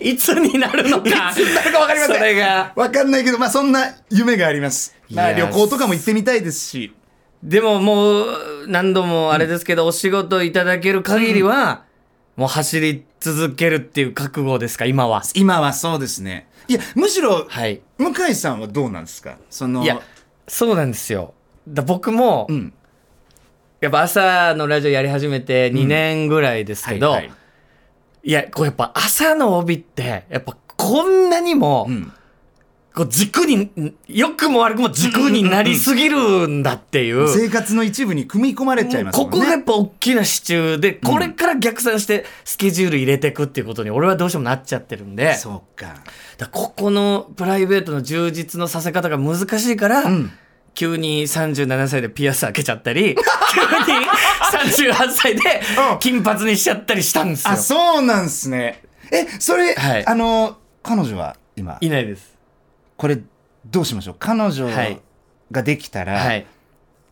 [0.00, 1.30] いつになるのか。
[1.30, 2.72] いつになるか分かりませんそれが。
[2.74, 4.96] わかんないけど、まあそんな夢があります。
[5.10, 6.94] まあ旅行とかも行ってみたいですし。
[7.42, 8.26] でももう、
[8.68, 11.82] 何度もあれですけど、お仕事いただける限りは、
[12.36, 15.22] もう走り続けるっていう覚悟ですか、今は。
[15.34, 16.46] 今はそうですね。
[16.68, 17.82] いや、むしろ、はい。
[17.98, 19.36] 向井さんはどうなんですか？
[19.50, 20.00] その、いや、
[20.48, 21.34] そうなんですよ。
[21.68, 22.72] だ僕も、うん。
[23.82, 27.32] やっぱ朝のラジオやり始めて2年ぐらいですけど、はいはい
[28.24, 32.12] いや、こうやっぱ朝の帯って、やっぱこんなにも、うん。
[32.94, 37.26] こう軸に、良くも悪くも軸になりすぎるんだっていう。
[37.28, 39.24] 生活の一部に組み込まれちゃいますね。
[39.24, 45.96] ここがやっぱ大きな支柱で、これから逆算してスケジュール入れていくっていうことに俺はどうしてもなっちゃってるんで、そうか。
[46.52, 50.30] ここのプライベートの充実のさせ方が難しいから、ん
[50.74, 53.14] 急に37歳でピアス開けちゃったり、
[53.54, 53.60] 急
[54.80, 55.60] に38歳で
[55.92, 55.98] うん。
[55.98, 57.50] 金髪にしちゃったりしたんですよ。
[57.52, 57.56] あ、。
[57.56, 58.82] そうなんすね。
[59.10, 60.06] え、それ、はい。
[60.06, 62.32] あの、彼女は今、いないです。
[62.96, 63.18] ここれ、
[63.66, 64.16] どうしましょう？
[64.18, 64.98] 彼女はい。
[65.50, 66.46] ができたら、はい。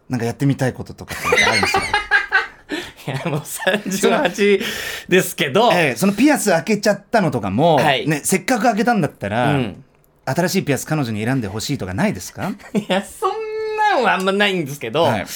[0.09, 1.81] なんかやってみたいこととかってあるんですか？
[3.07, 4.63] いや、もう38
[5.09, 8.07] ですけど、ええそのピアス開けちゃったのとかも、はい。
[8.09, 9.85] ね、せっかく開けたんだったら、うん。
[10.27, 12.51] 新しいピアス彼女に選んでほしいとかないですか？
[12.75, 13.31] いや、そん
[14.03, 15.27] はあんまないんですけど、はい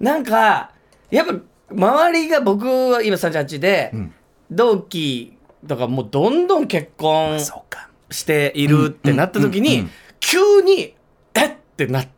[0.00, 0.70] なんか、
[1.10, 1.34] やっぱ、
[1.74, 4.12] 周りが僕は今38で、ん
[4.50, 7.38] 同期とかもうどんどん結婚。
[8.10, 9.86] しているってなった時に、
[10.20, 10.94] 急に、
[11.34, 12.08] えってなっ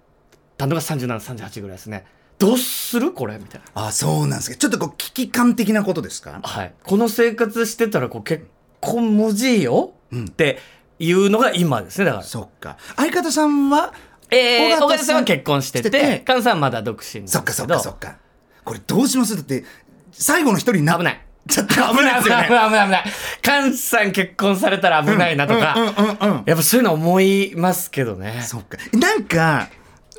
[0.57, 2.05] たのが37、38ぐらいですね。
[2.38, 3.86] どうするこれみたいな。
[3.88, 4.57] あ、そうなんですか。
[4.57, 6.38] ちょっとこう、危機感的なことですか？
[6.42, 6.72] はい。
[6.84, 8.46] この生活してたらこう結
[8.80, 10.59] 婚無事よ、うんって
[11.01, 12.22] いうのが今ですね、だから。
[12.22, 12.76] そっか。
[12.96, 13.92] 相方さんは、
[14.31, 17.26] えー、岡田さんは結婚してして菅さんはまだ独身。
[17.26, 18.16] そっかそっかそっか。
[18.64, 19.35] これどうします？
[19.37, 19.64] だって、
[20.12, 21.26] 最後の一人にな危ない。
[21.49, 22.45] ちょっと危危ないですよね。
[22.47, 23.05] 危ない危ない危ない。
[23.43, 26.43] 菅さん結婚されたら危ないなとか、うんうんうんうん。
[26.47, 28.43] やっぱそういうの思いますけどね。
[28.47, 28.78] そっか。
[28.93, 29.68] なんか、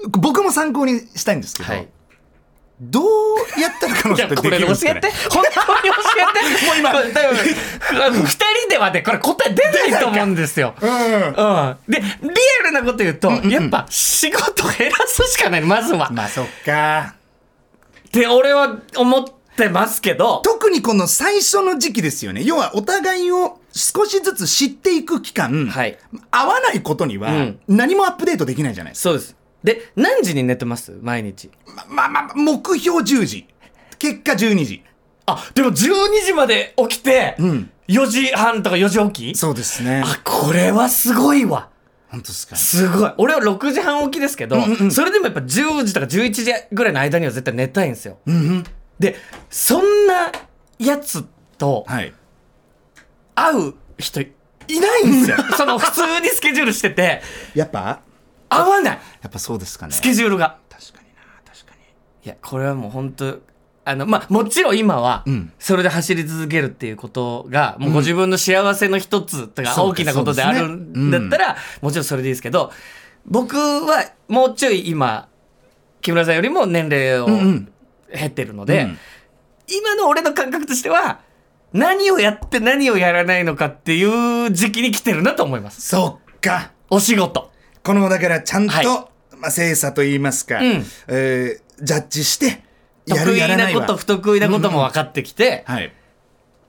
[0.09, 1.87] 僕も参考にしたいんですけど、はい
[2.83, 3.05] どう
[3.61, 5.01] やったら彼女ってできるんですかね？
[5.05, 5.11] えて。
[5.29, 6.65] 本当に教えて。
[6.65, 10.73] もう今、二人ではね、これ答え出ないと思うんですよ。
[10.81, 10.89] うん。
[10.89, 12.05] で、リ
[12.61, 16.09] アルなこと言うと、やっぱ仕事減らすしかない、まずは。
[16.11, 17.13] まあそっか。
[18.07, 19.25] って俺は思っ
[19.55, 22.41] てますけど、特にこの最初の時期ですよね。
[22.43, 25.97] 要はお互いを少しずつ知っていく期間、はい
[26.31, 29.09] 合わないことにはうん何もアップデートできないじゃないですか。
[29.11, 29.35] そうです。
[29.63, 30.97] で、何時に寝てます？
[31.01, 31.51] 毎日。
[31.89, 33.47] まあまあまあ、目標10時。
[33.99, 34.83] 結果12時。
[35.27, 35.75] あ、でも12
[36.25, 39.35] 時まで起きて、ん4時半とか4時起き？
[39.35, 40.01] そうですね。
[40.05, 41.69] あ、これはすごいわ。
[42.09, 42.55] 本当ですか。
[42.55, 43.13] すごい。
[43.17, 44.57] 俺は6時半起きですけど、
[44.91, 48.17] それでもやっぱ10時とか11時ぐらいの間には絶対寝たいんですよ。
[48.99, 49.15] で、
[49.49, 50.31] そんな
[50.79, 51.23] やつ
[51.57, 52.13] とはい。
[53.35, 54.27] 会う人い
[54.79, 55.37] ないんですよ。
[55.55, 57.21] その普通にスケジュールしてて、
[57.55, 58.01] やっぱ？
[58.53, 58.99] 合わない。
[59.21, 59.93] やっぱそうですかね。
[59.93, 60.57] スケジュールが。
[60.69, 61.81] 確かにな、確かに。
[62.25, 63.39] いや、これはもう本当
[63.83, 72.71] あの、まあ、もちろん今はうん、それで走り続けるっていうことが、もうご自分の幸せの一つとか、大きなことであるんだったら、もちろんそれでいいですけど、
[73.25, 75.27] 僕はもうちょい今、
[76.01, 77.71] 木村さんよりも年齢をん
[78.13, 78.97] 減ってるので、うん
[79.73, 81.21] 今の俺の感覚としては、
[81.71, 85.81] 何をやって何をやらないのかっていう時期に来てるなと思います。
[85.81, 86.71] そっか。
[86.89, 87.50] お仕事。
[87.83, 88.85] この、だからちゃんと、はい
[89.37, 92.63] まあ、精査と言いますか、うんえージャッジして、
[93.07, 95.91] やる得やらないは意なこと、不得意なことも分かってきて、はい。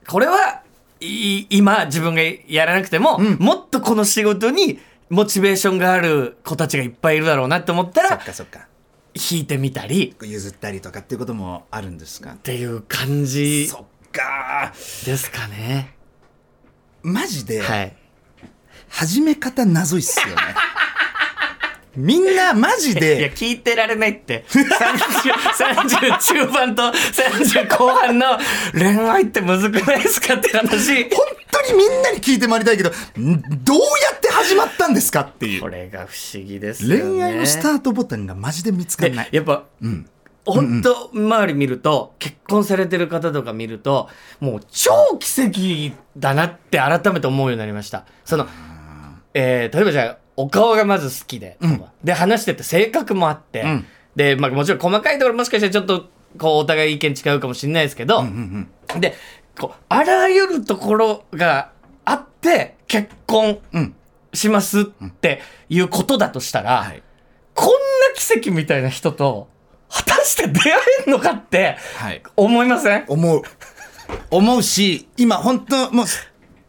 [0.07, 0.63] これは
[0.99, 8.67] い今自分がやらなくても、んもっとこの仕事にモチベーションがある子たちがいっぱいいるだろうなって思ったそらっかそっか。
[9.13, 12.31] 弾いてみたり譲ったりとかっていうこともあるんですか？
[12.31, 14.73] っていう感じそっか。
[15.05, 15.93] ですかね。
[17.03, 17.95] マジで、はい。
[18.89, 20.41] 始め方謎いっすよね。
[21.95, 24.45] みんなマジいやで、聞いてられないって。
[24.47, 24.63] 30
[26.11, 28.37] 30中盤と30後半の
[28.73, 31.03] 恋愛ってむずくないですかって話。
[31.03, 31.11] 本
[31.51, 33.83] 当にみんなに聞いて回りたいけど、んどうや
[34.15, 35.61] って始まったんですかっていう。
[35.61, 37.01] これが不思議ですよね。
[37.01, 39.29] 恋愛のスタートボタンがマジで見つかんない。
[39.31, 40.05] やっぱ、ん。
[40.45, 44.09] 本当周り見ると結婚されてる方とか見ると
[44.41, 48.05] もう超奇跡だなって改めて思うようになりました。
[48.25, 48.47] その、
[49.33, 51.57] えー例えばじゃあお顔がまず好きで、
[52.03, 53.85] で話してて性格もあって、ん。
[54.15, 58.23] で、まあ、もちろん細かいところもしかしたらちょっとこうお互い意見違うかもしれないですけど、
[58.99, 59.15] で
[59.59, 61.71] こうあらゆるところが
[62.05, 63.95] あって結婚うん。
[64.35, 67.03] しますっていうことだとしたら、はい。
[67.53, 67.75] こんな
[68.15, 69.47] 奇跡みたいな人と
[69.87, 70.71] 果たして出会
[71.01, 72.23] えるのかってはい。
[72.35, 73.05] 思いません？
[73.07, 73.43] 思う。
[74.31, 76.05] 思うし、今本当もう、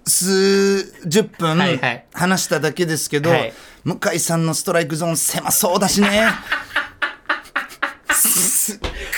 [0.07, 2.05] 数十分はいはい。
[2.13, 3.53] 話しただけですけど、はい。
[3.85, 6.27] 向井さんのストライクゾーン狭そうだしね。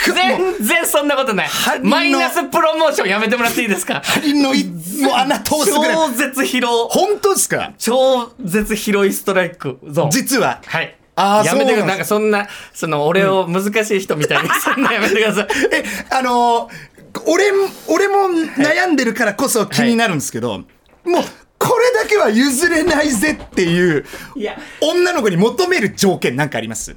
[0.07, 1.49] 全然そんなことない。
[1.82, 4.01] マイナスプロモーションやめてもらっていいですか？
[4.05, 5.95] 針のいもう穴通すぐらい。
[5.95, 7.72] 超絶広本当ですか？
[7.78, 10.11] 超絶広いストライクゾーン。
[10.11, 10.61] 実は。
[10.66, 10.97] はい。
[11.16, 11.89] あーやめてください。
[11.89, 15.47] なんかそんな、その、俺を難しい人みたいに、そんなやめてください。
[15.72, 16.97] え、あのー
[17.28, 18.28] 俺も、俺も
[18.59, 20.64] 悩んでるからこそ気になるんですけど、
[21.07, 21.22] もう、
[21.59, 24.04] これだけは譲れないぜっていう、
[24.34, 26.96] いや、女の子に求める条件なんかあります？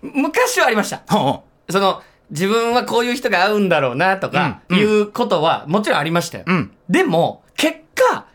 [0.00, 1.02] 昔はありました。
[1.08, 6.44] はその、自分はこういう人が合うんだろうなとか、うんいうことはもちろんありましたよ。
[6.46, 6.70] うん。
[6.88, 8.26] でも、結果、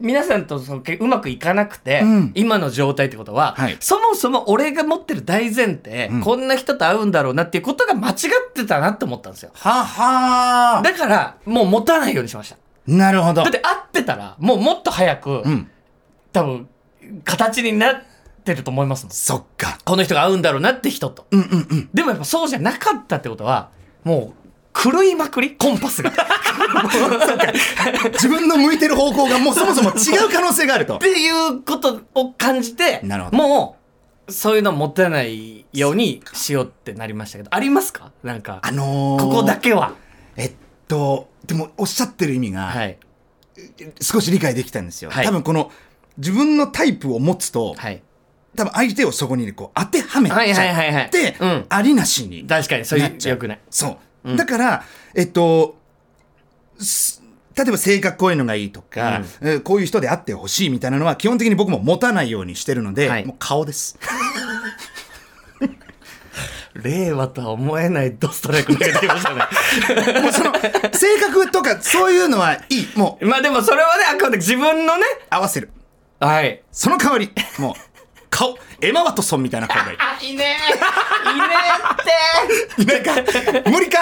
[0.00, 2.32] 皆さんとそのけうまくいかなくて、うん。
[2.34, 3.76] 今の状態ってことは、はい。
[3.80, 6.20] そもそも俺が持ってる大前提、ん。
[6.20, 9.52] こんな人と会うんだろうなっていうことが間違ってたなって思ったんですよ。
[9.54, 12.56] ははだから、もう持たないようにしました。
[12.86, 13.52] なるほどだっ。
[13.52, 15.70] て会ってたら、もうもっと早く、うん。
[16.32, 16.68] 多分、
[17.24, 18.02] 形になっ
[18.44, 19.12] てると思いますもん。
[19.12, 19.78] そっか。
[19.84, 21.26] この人が合うんだろうなって人と。
[21.30, 21.88] うんうんうん。
[21.94, 23.70] でもやっぱそうじゃなかったってことは、
[24.04, 24.36] もう、
[24.78, 25.56] 狂いまくり？
[25.56, 26.12] コンパスが。
[28.12, 30.98] 自分の向いてる方向がもうそもそも違う可能性があるとっ。
[30.98, 33.76] ていうことを感じて、なるほども
[34.28, 38.12] う、そういうの持たないようにしようってなりましたけど、ありますか？
[38.22, 39.94] なんか、あのー、ここだけは。
[40.36, 40.52] えっ
[40.88, 42.98] と、でもおっしゃってる意味が、はい。
[44.00, 45.10] 少し理解できたんですよ。
[45.10, 45.70] はい多分この、
[46.18, 48.02] 自分のタイプを持つと、はい。
[48.56, 53.60] 多分相手をそこにねこう当てはめちゃってうん、ありなしに確かに、そうよくない。
[53.70, 54.36] そう。
[54.36, 54.84] だから、
[55.14, 55.76] えっと、
[56.78, 57.22] す
[57.54, 63.98] 例えば性格こういうのがいいとか、えーこういう人であってほしいみたいなのは基本的に僕も持たないようにしてるので、はいもう顔です。
[66.82, 70.20] 令和とは思えないドストライク投げてきましたね。
[70.20, 70.52] もうその、
[70.92, 72.88] 性格とかそういうのはいい。
[72.94, 75.70] もうまあでもそれはね、あくまで自分のね、合わせる。
[76.20, 76.62] はい。
[76.72, 77.74] その代わり、もう、
[78.30, 79.98] 顔、エマ・ワトソンみたいな顔がいい。
[79.98, 80.56] あ、いいね
[81.26, 81.46] いいね
[82.84, 83.22] ってな
[83.62, 83.98] んか、無理か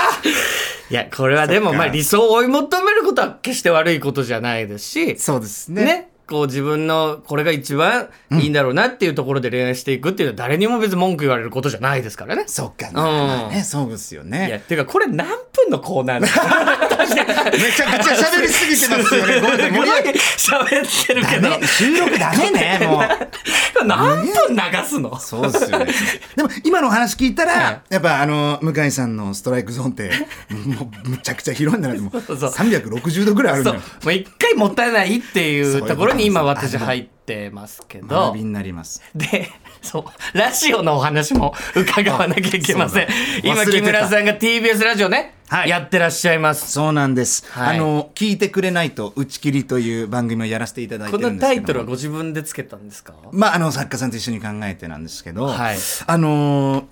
[0.91, 6.14] いや、これはでも、まあ理想を追い求めることは決して悪いことじゃないですし、そうですねね。
[6.27, 12.45] こう自分のこれが一番いいんだろうなっていうところで恋愛していくっていうのは誰にも別に文句言われることじゃないですからね。
[12.47, 14.65] そっか、んまあね、そうですよいや、ね。
[14.67, 16.94] てかこれ何分のコーナーなの？
[17.15, 19.41] めちゃくちゃ喋りすぎてますよね。
[19.41, 19.71] ごめんなさい。
[19.71, 23.87] すごい盛り上げ喋ってるけど、収録ダメね、もう。
[23.87, 25.19] 何分流すの？
[25.19, 25.87] そうですよね。
[26.37, 30.11] でも今のお話聞いたら、はいやっぱあの向井さんのストライクゾーンって
[30.51, 33.77] もうむちゃくちゃ広いんだなってもうそうそう360度ぐらいあるんだよ。
[33.77, 39.03] もう一回もったいないっていうところに今私入ってますけど学びになります。
[39.15, 39.51] で
[39.85, 40.39] そう。
[40.39, 43.09] ラジオのお話も伺わなきゃいけません。
[43.45, 45.69] 今木村さんが TBS ラジオね、はい。
[45.69, 46.73] やってらっしゃいます。
[46.73, 47.45] そうなんです。
[47.51, 47.77] はい。
[47.77, 51.61] あの聞いてくれないと打ち切りという番組をやらせていただいてこるんですけど。
[51.61, 51.61] も。
[51.61, 53.15] のタイトルはご自分でつけたんですか？
[53.31, 55.77] まああの作家さんと一緒に考えてなんですけど、はい。
[56.07, 56.85] あのー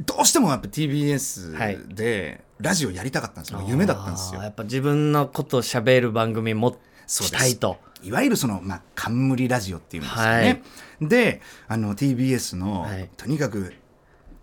[0.00, 0.70] どうしてもやっぱはい。
[0.70, 3.64] TBS でラジオやりたかったんですよ。
[3.66, 4.40] 夢だったんですよ。
[4.40, 4.48] や。
[4.48, 6.78] っぱ自分のことを喋る番組も
[7.08, 7.78] したいと。
[8.04, 10.62] いわゆるその、まあ、冠ラジオっていうんですかね。
[11.00, 13.08] で、あの、TBS の、はい。
[13.16, 13.74] とにかく、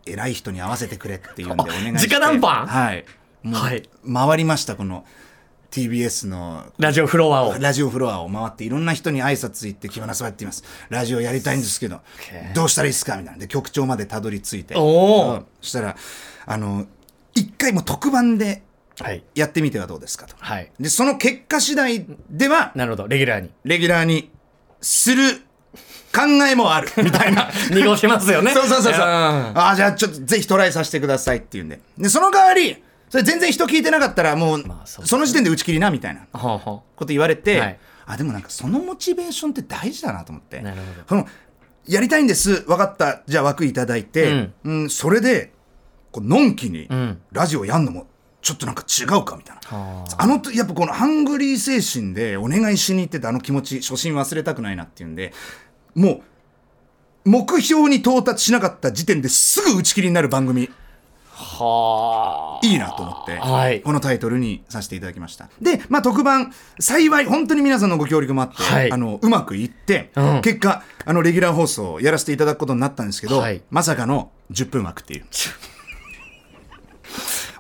[0.06, 2.16] 偉い人に合わせてくれっていうんでお願いして。
[2.16, 2.68] 直談判？
[2.68, 3.06] はい。
[3.44, 3.90] もう、はい。
[4.12, 5.06] 回りました、この、
[5.72, 7.58] TBS の、ラジオフロアを。
[7.60, 10.64] ラジオフロアを回っていろんな人に挨拶行って木村さんやっています。
[10.90, 12.02] ラジオやりたいんですけど、
[12.54, 13.18] どうしたらいいですか？
[13.18, 13.40] みたいな。
[13.40, 14.76] で、局長までたどり着いて。
[14.78, 15.98] おそしたら、
[16.46, 16.86] あの、
[17.34, 18.64] 一回も特番で
[19.02, 19.24] はい。
[19.36, 20.36] やってみてはどうですかと。
[20.40, 20.72] はい。
[20.80, 23.08] で、その結果次第では、なるほど。
[23.10, 23.50] レギュラーに。
[23.66, 24.32] レギュラーに
[24.80, 25.45] する考
[26.24, 27.50] えもある みたいな。
[27.72, 29.02] 濁しますよねそうそうそうそう。
[29.02, 31.80] んああ、じゃあちょっとぜひトライさせてくださいっていうんで。
[31.98, 40.62] で、その代わり、それ全然人聞いてなかったらもう、まあその時点で打ち切りなみたいなこと言われて、はいあ、でもなんかそのモチベーションって大事だなと思って。
[40.62, 41.28] なるほどその、
[41.88, 42.62] やりたいんです。
[42.62, 43.22] 分かった。
[43.28, 45.54] じゃあ枠いただいて、うんうん、それで、
[46.12, 48.08] こう、のんきにんラジオやんのも、
[48.42, 49.78] ちょっとなんか違うかみたいな。
[49.78, 55.34] はあのと、やっぱこのハングリー精神でお願いしに行ってたあの気持ち、初心忘れたくないなっていうんで、
[55.96, 56.24] も
[57.26, 60.70] う、目標に到達しなかった時点ですぐ打ち切りになる番組、
[61.36, 65.50] はいいなと思って、はいこのタイトルにさせていただきました。
[65.62, 75.26] で、まあ特番、幸い、本当に皆さんのご協力もあって、はいあの、うまくいって、うん結果、あの、レギュラー放送をやらせていただくことになったんですけど、はいまさかの10分枠っていう。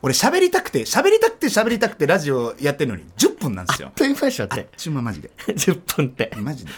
[0.01, 3.91] 俺喋りたくて、喋りたくて喋りたくてラジオやってるのに10分なんですよ。
[3.95, 5.31] というましょってちゅうまマジで。
[5.47, 6.71] 10分ってマジで。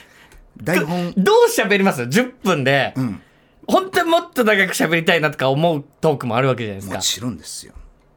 [0.63, 3.21] 台本、どう喋ります ?10 分で、うん。
[3.67, 6.95] 本当にもっと長く喋りたいなとか思うトークもあるわけじゃないですか。
[6.95, 7.73] もちろんですよ。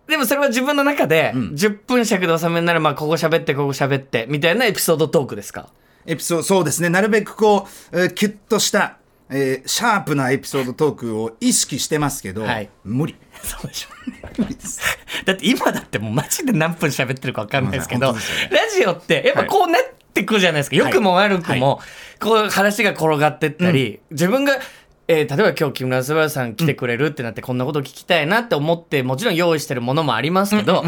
[0.07, 5.69] でもそれは自分の中で、10分尺で収めるなら、まあ、ここ喋って、ここ喋って、みたいなエピソードトークですか？
[6.07, 6.89] エピソード、そうですね。
[6.89, 13.15] なるべくこう、えーキュッとした、えーシャープなエピソードトークを意識してますけど、はい無理。
[13.43, 13.89] そうでしょ。
[15.27, 19.83] だって今だってもうマジで何分喋ってるか分かんないですけど、まあ本当ですよラジオってやっぱこうなっ
[20.13, 20.77] てくるじゃないですか。
[20.77, 21.81] 良くも悪くも、
[22.21, 24.61] こう話が転がってったり、自分が、えー
[25.09, 30.85] 例えば今日木村昴さん来てくれるってなってこんなこと聞きたいなって思ってもちろん用意してるものもありますけど、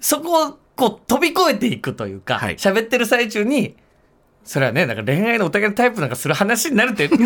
[0.00, 2.56] そこをこう飛び越えていくというかはい。
[2.56, 3.76] 喋、ってる最中に
[4.44, 7.20] それはねなんか恋愛のお互いのタイプなんかする話になるって 思っ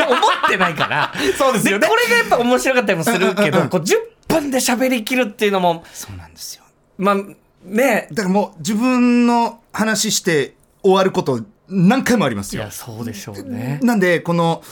[0.51, 1.87] てないからそうですよね。
[1.87, 3.95] これがやっぱ面白かったりもするけど、こう10
[4.29, 6.65] 分で喋りきるっていうのもそうなんですよ。
[6.99, 7.17] まあ
[7.65, 8.09] ね。
[8.13, 10.55] だからもう自分の話して
[10.85, 12.71] 終わること何回もありますよいや。
[12.71, 13.81] そうでしょうね。
[13.83, 14.63] なんで、この、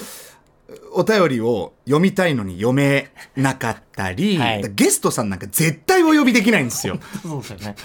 [0.93, 6.99] お便りを読みたいのに読めなかったり、はいゲストさんなんか絶対お呼びできないんですよ。
[7.23, 7.77] そうですよね。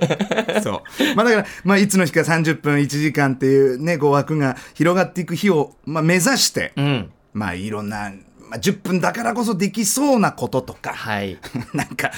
[0.62, 1.14] そう。
[1.14, 7.10] まあだから、まあいつの日か30分1時間っていうね、こう枠が広がっていく日を、まあ目指して、うん。
[7.32, 8.12] まあいろんな、
[8.50, 11.38] まあ10分だからこそできそうなこととか、はい。
[11.72, 12.10] なんか、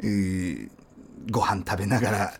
[0.00, 0.68] えー
[1.30, 2.34] ご飯食べながら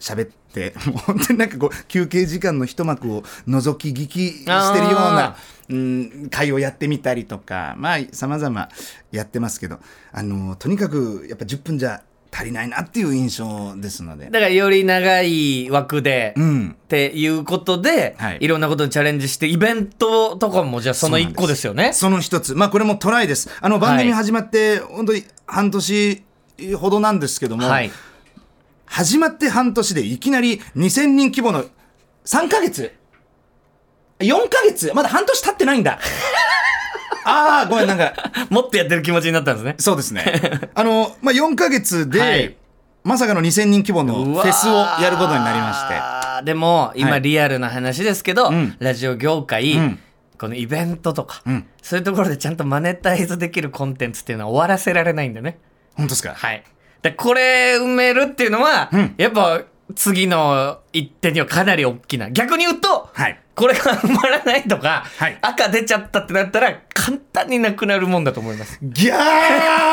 [0.00, 5.36] 喋って、 もう本当になんかこう、休憩時間の一幕を覗き聞きしてるようなあ、
[5.68, 8.68] うん、会をやってみたりとか、まあ、様々
[9.12, 9.78] やってますけど、
[10.12, 14.26] あの、とにかく、やっぱ10分じゃ足りないなっていう印象ですので。
[14.26, 16.76] だからより長い枠で、うん。
[16.82, 21.92] っていうことで、はいい、ろんなことにチャレンジして、イベントとかもじゃあその一個ですよね？
[21.92, 22.54] その一つ。
[22.54, 23.50] まあ、これもトライです。
[23.60, 26.22] あの、番組始まって、本当に半年
[26.78, 27.90] ほどなんですけども、はい。
[28.90, 31.64] 始まって半年でいきなり2000人規模の
[32.24, 32.92] 3ヶ月
[34.18, 35.98] ?4 ヶ月まだ半年経ってないんだ。
[37.24, 38.14] ああ、ごめん、なんか、
[38.48, 39.74] もっとやってる気持ちになったんですね。
[39.78, 40.70] そうですね。
[40.74, 42.56] あの、まあ、4ヶ月で、はい
[43.02, 44.12] まさかの2000人規模の
[44.42, 44.72] フェスを
[45.02, 46.44] やることになりまして。
[46.44, 49.98] でも、今はいリアルな話ですけど、うんラジオ業界、うん
[50.36, 55.58] このイベントとか、んそういうところでちゃんとマネタイズできるコンテンツっていうのは終わらせられないんだね。
[55.94, 56.34] 本当ですか？
[56.34, 56.62] はい。
[57.02, 59.14] で、これ埋めるっていうのは、ん。
[59.16, 59.62] やっぱ
[59.94, 62.30] 次の一手にはかなり大きな。
[62.30, 63.40] 逆に言うと、はい。
[63.54, 65.38] これが埋まらないとか、はい。
[65.42, 68.78] 赤出ちゃったってなったら、簡単になくなるもんだと思います。
[68.82, 69.16] ギャ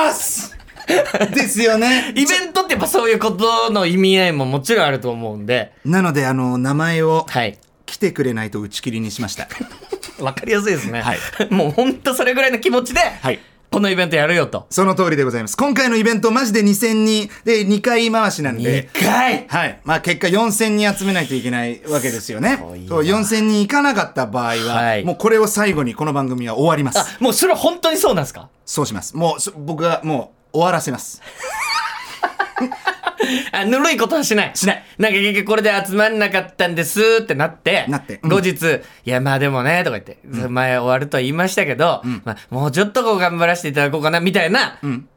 [0.07, 0.55] ース！
[1.33, 2.13] ですよね。
[2.15, 7.57] イベントってやっぱそういうことの意味合いももちろんあると思うんで、なのであの名前をはい。
[7.85, 9.47] 来てくれないと打ち切りにしました。
[10.19, 11.01] わかりやすいですね。
[11.01, 11.17] はい。
[11.49, 13.39] もうほんとそれぐらいの気持ちで、はい
[13.69, 14.65] このイベントやるよと。
[14.69, 19.45] その通りでございます今回のイベントマジで2000人で2回回しなんで2回？
[19.47, 19.79] はい。
[19.83, 22.57] まあ結果4000人集めないといけないわけですよね。
[22.59, 26.99] そう4000人いかなかった場合は、はいもうこれを最後にこの番組は終わります。
[26.99, 28.49] あ、もうそれは本当にそうなんですか？
[28.65, 29.15] そうします。
[29.15, 31.21] もうそ僕はもう終わらせます。
[33.51, 34.51] あ、ぬるいことはしない。
[34.55, 34.83] しない。
[34.97, 45.07] なんか結局これで集まんなかったんですってなって、なってうん後日、いやまあでもね、とか言って、前終わるとは言いましたけど、まあもうちょっとこう頑張らせていただこうかな、みたいな、ん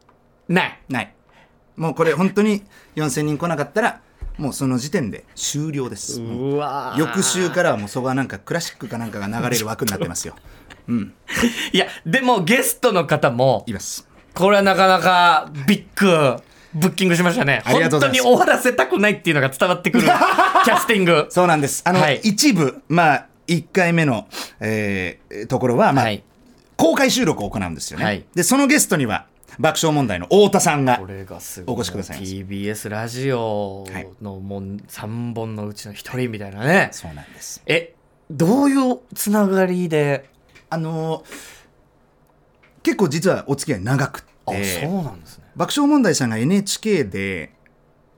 [0.49, 0.79] ない。
[0.89, 1.13] ない。
[1.77, 2.63] もうこれ本当に
[2.97, 4.01] 4000人来なかったら、
[4.37, 6.21] もうその時点で終了です。
[6.21, 10.35] うわー翌週からはもうそこはなんかクラシックかなんかが流れる枠になってますよ。
[11.73, 14.09] いや、でもゲストの方もい、ます。
[14.35, 16.43] これはなかなかビッグ、
[16.75, 17.63] ブッキングしましたね。
[17.67, 20.05] 本当に終わらせたくないっていうのが伝わってくる
[20.65, 21.27] キャスティング。
[21.31, 21.83] そうなんです。
[21.85, 24.29] あの、はい一部、まあ、1回目の、
[24.61, 26.23] えーところは、まあ、はい。
[26.77, 28.05] 公開収録を行うんですよね。
[28.05, 29.27] はいで、そのゲストには、
[29.59, 31.01] 爆笑問題の太田さんが。
[31.67, 33.85] お越しください TBS ラジオ
[34.23, 36.89] のもう3本のうちの1人みたいなね。
[36.93, 37.63] そうなんです。
[37.67, 37.95] え、
[38.31, 40.31] どういうつながりで？
[40.71, 41.61] あのー
[42.83, 45.40] 結構実はお付き合い長くあ、て、そうなんですね。
[45.57, 47.53] 爆笑問題さんが NHK で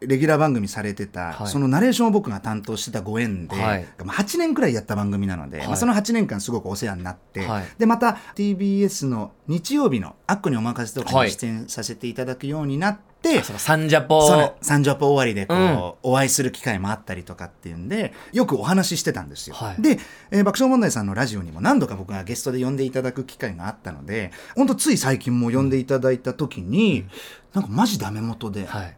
[0.07, 1.49] レギュラー番組されてた、はい。
[1.49, 3.87] そのナレーションを僕が担当してたご縁で、はい。
[4.05, 5.67] まあ8年くらいやった番組なので、はい。
[5.69, 7.67] まあ、その8年間すごくお世話になって、はい。
[7.79, 11.29] でまた TBS の日曜日の「アッコにお任せ」とかはい。
[11.29, 19.83] に出演させていただくようになって、そのサンジャポその三条ポ終わりでこう、うんお会いする機会もあったりとかっていうんでよくお話ししてたんですよ、はい。
[19.83, 20.01] で、
[20.31, 27.07] えー爆笑問題さんのラジオにも何度か僕がゲストで呼んでいただく機会があったので本当つい最近も呼んでいただいた時に、
[27.55, 28.97] なんかマジダメ元で「はい。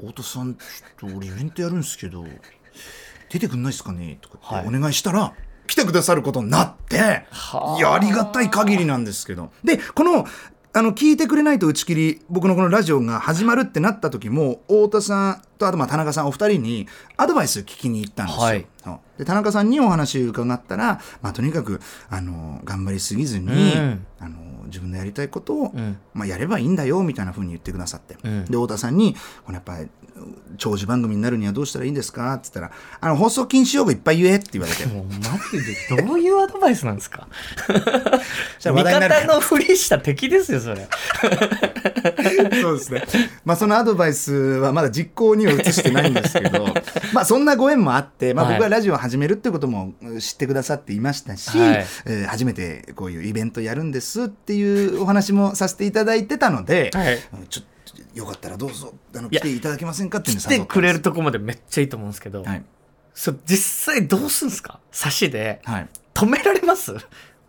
[0.00, 2.24] 太田さんちょっと俺イベントやるんですけど
[3.30, 4.80] 出てくんないですかね?」とかっておはい。
[4.80, 5.32] 願いしたら、
[5.66, 7.78] 来てくださることになってはあ。
[7.78, 9.50] いやありがたい限りなんですけど。
[9.64, 10.26] でこの
[10.76, 18.42] あの聞いてくれないと打ち切り僕のこのラジオが始まるってなった時も太田さんとあとまあ田中さんお二人にアドバイス聞きに行ったんですよ。
[18.42, 18.66] はい。
[19.16, 24.06] で田中さんにお話伺ったら、まあ、とにかくあの頑張りすぎずに、うん。
[24.18, 25.96] あの自分のやりたいことを、ん。
[26.12, 28.44] まあ、やればいいんだよみたいな風に言ってくださって、ん。
[28.44, 29.14] で太田さんに
[29.44, 29.88] このやっぱり
[30.56, 32.32] 長寿番組になるにはどうしたらいいんですか？
[32.34, 34.86] って言ったらあの放送禁止用語いっぱい言えって言われて。
[34.92, 35.12] もうマ
[35.50, 37.26] ジでどういうアドバイスなんですか？
[38.60, 40.86] じゃあ味方のふりした敵ですよ、それ。
[42.62, 43.02] そうですね。
[43.44, 46.66] まあそのアドバイスはまだ実行には移してないんですけど、
[47.12, 48.54] まあそんなご縁もあって、まあはい。
[48.54, 51.86] 僕はラジオを始めるってことも知ってくださっていましたし、はい。
[52.06, 57.18] えー初めてこういうイベントやるんですっていうお話もさせていただいてたので、はい。
[57.48, 57.73] ちょっと
[58.14, 62.64] よかったらどうぞあの来ていただけませんかって来てくれるとこまでめっちゃいいと思うんですけど、はい。
[63.12, 64.80] そう実際どうすんすか？
[64.90, 65.88] 差しではい。
[66.14, 66.94] 止められます？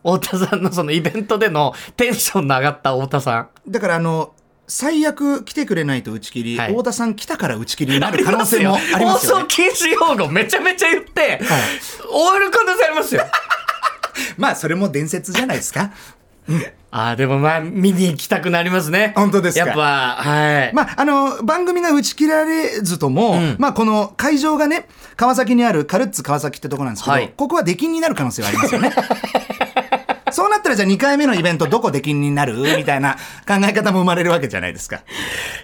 [0.04, 3.72] 太田さんのそのイベントでのテンションの上がった太田さん。
[3.72, 4.34] だからあの、
[4.68, 9.42] 最悪来てくれないと打ち切り、はい太田さん来たから打ち切りになる可能性もありますよ、ね。
[9.44, 11.40] 放送禁止用語めちゃめちゃ言って、
[12.08, 13.26] 終わる可能性ありますよ。
[14.38, 15.92] まあそれも伝説じゃないですか。
[16.92, 19.12] ああ、でもまあ、見に行きたくなりますね。
[19.18, 20.74] 本当ですかやっぱ、はい。
[20.74, 24.88] まあ、あの、番組が打ち切られずとも、んまあ、この会場がね、
[25.18, 28.94] 川崎にあるカルッツ川崎ってとこなんですけど、はいここは出禁になる可能性はありますよね。
[30.36, 32.56] そうなったらじゃあ2回目のイベントどこ出禁になる？
[32.78, 33.16] みたいな
[33.48, 35.02] 考え方も生まれるわけじゃないですか。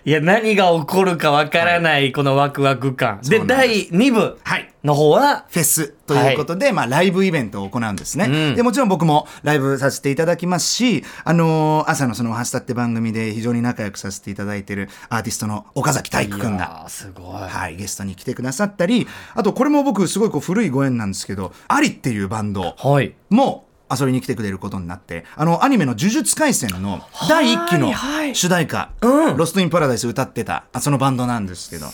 [0.06, 3.20] いや、何が起こるかわからない、このワクワク感。
[3.22, 4.68] で、そうなんです第2部はい。
[4.84, 17.42] の方は、フェスということで、まあ、ライブイベントを行うんですね、うんで、もちろん僕もライブさせていただきますし、あのー朝のその、ハスタって番組で非常に仲良くさせていただいているアーティストの岡崎体育くんが、すごい。
[17.42, 23.14] はい、ゲストに来てくださったり、あとこれも僕すごいこう古いご縁なんですけど、アリっていうバンドはい。
[23.30, 31.88] も遊びに来てくれることになって、あの、アニメの呪術廻戦の第1期のはい主題歌、うんロストインパラダイス歌ってた、あそのバンドなんですけど、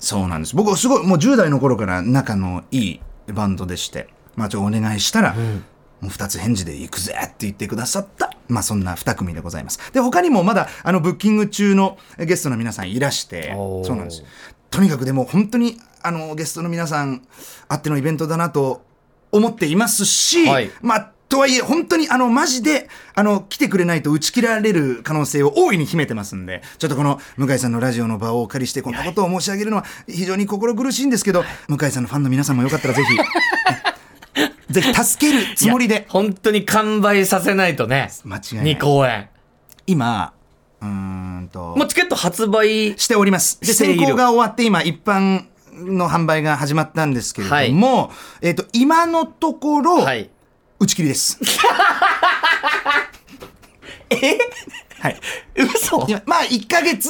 [0.00, 0.56] そうなんです。
[0.56, 3.00] 僕はすごい、もう10代の頃から仲のいい
[3.32, 8.32] バンドでして、まあちょっとお願いしたら、もう二つ返事で行くぜって言ってくださった。
[8.48, 9.78] まあそんな二組でございます。
[9.92, 14.24] で、他にもまだあのブッキング中のゲストの皆さんいらしてそうなんです。
[14.70, 17.22] とにかくでも本当にあのゲストの皆さん
[17.68, 18.82] あってのイベントだなと
[19.30, 33.16] 思っていますし、はいまあとはいえ、本当にあの、マジで、あの、来てくれないと打ち切られる可能性を大いに秘めてますんで、ちょっとこの向井さんのラジオの場をお借りして、こんなことを申し上げるのは非常に心苦しいんですけど、向井さんのファンの皆さんもよかったらぜひ、
[34.70, 38.10] ぜひ助けるつもりで、本当に完売させないとね。
[38.26, 39.30] 間違いない2公演。
[39.86, 40.34] 今、
[40.82, 43.58] うーんと、もうチケット発売しております。
[43.62, 48.10] で、先行が終わって今、一般の販売が始まったんですけれども、
[48.42, 50.28] えっ、と、今のところ、はい。
[50.82, 51.38] 打ち切りです。
[54.10, 54.36] え？
[54.98, 55.20] はい。
[55.54, 56.04] 嘘？
[56.08, 57.08] いやまあ、1ヶ月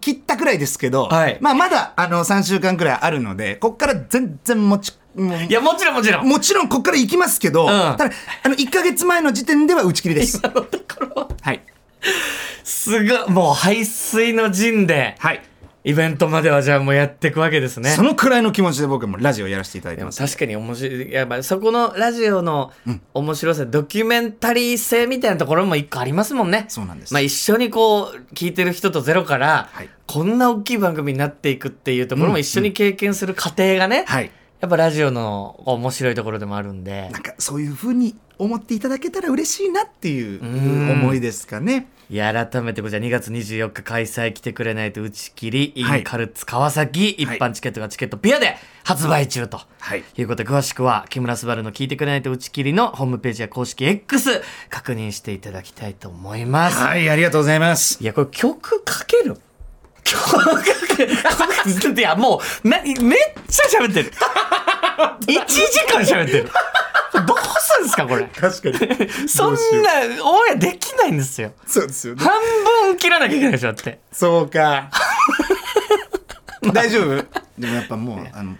[0.00, 4.96] 切ったくらいですけど、はいまあ、まだ、あの、3週間くらいあるので、こっから全然もち、
[5.48, 6.28] いや、もちろんもちろん。
[6.28, 7.66] もちろんこっから行きますけど、ん
[7.96, 8.10] ただ、
[8.44, 10.40] あの、1ヶ月前の時点では打ち切りです。
[10.42, 10.84] 今のとこ
[11.16, 11.28] ろ。
[11.40, 11.60] はい。
[12.62, 15.42] すごい、もう排水の陣で、はい。
[15.88, 17.88] イベントまではじゃあもうやっていくわけですね。
[17.88, 20.22] そのくらいの気持ちで僕もラジオやらせていただいてます。
[20.22, 21.10] 確かに面白い。
[21.10, 22.72] やっぱそこのラジオの
[23.14, 26.66] 面白さ、ドキュメンタリー性みたいなところも一個ありますもんね。
[26.68, 34.30] そうなんですまあ一緒にこう、聞いてる人とゼロから、はいこんな大きい番組になっていくっていうところも一緒に経験する過程がね、はい。
[34.60, 37.22] やっぱラジオの面白いところでもあるんでなん。
[37.22, 41.88] かそういうふうに思っていただけたら嬉しいなっていううん思いですかね。
[42.10, 49.60] いや、改めて、じゃあ2月24日開催来てくれないと打ち切り、イはいンカルツ川崎、一般チケットがチケットピアで発売中と。
[49.78, 54.40] はいいうことで、詳しくは、木村昴の聞いてくれないと打ち切りのホームページや公式 X
[54.70, 56.78] 確認していただきたいと思います。
[56.78, 58.02] はい、ありがとうございます。
[58.02, 59.36] いや、これ曲かける
[60.08, 61.14] 曲かける
[61.94, 62.94] いや、もう、な、めっ
[63.48, 64.12] ちゃ喋ってる。
[65.26, 66.50] 1時間喋ってる。
[67.26, 68.24] どうすんですか、これ。
[68.24, 69.28] 確かに。
[69.28, 69.58] そんな、
[70.24, 71.52] オンエアできないんですよ。
[71.66, 72.22] そうですよね。
[72.24, 72.40] 半
[72.82, 74.00] 分切らなきゃいけないでしょ、って。
[74.12, 74.90] そうか。
[76.72, 77.24] 大丈夫
[77.58, 78.56] でもやっぱもう、あの、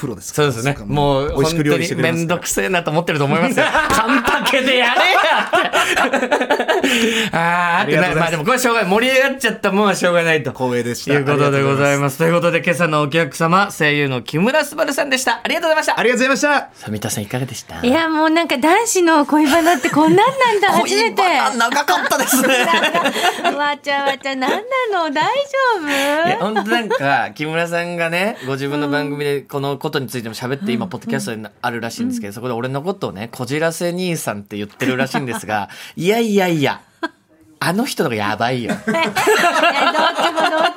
[0.00, 0.84] プロですからそうですねか。
[0.86, 3.66] もう、美味しく料理して本当にめんくれますからどくせえなと思ってると思いますよ。
[3.90, 5.18] カンパケでやれや
[6.06, 6.20] って。
[7.32, 8.90] あーってな、まあでもこれはしょうがない。
[8.90, 10.52] 盛り上がっちゃったもんはしょうがないと。
[10.52, 12.00] 光栄でしたということでございす。
[12.00, 12.18] ます。
[12.18, 15.40] ということで今朝のお客様、声優の木村昴さんでした。
[15.44, 16.00] ありがとうございました。
[16.00, 16.84] ありがとうございました。
[16.84, 17.80] さ三田さんいかがでした？
[17.86, 21.22] いや、もうなんか男子の恋バナってこんなんなんだ、初めて。
[21.22, 22.54] 恋バナ長かったですね。
[23.56, 24.56] わちゃわちゃ、なんな
[25.04, 25.10] の？
[25.10, 36.80] 大丈いや、夫本当なんか、木村さんがね、ご自分の番組でこのことについても喋って、今、ポッドキャストにあるらしいんですけど、そこで俺のことをね、こじらせ兄さんって言ってるらしいんですが、 いやいやいや、
[37.58, 38.70] あの人のがやばいよ。
[38.72, 39.12] どっちもどっ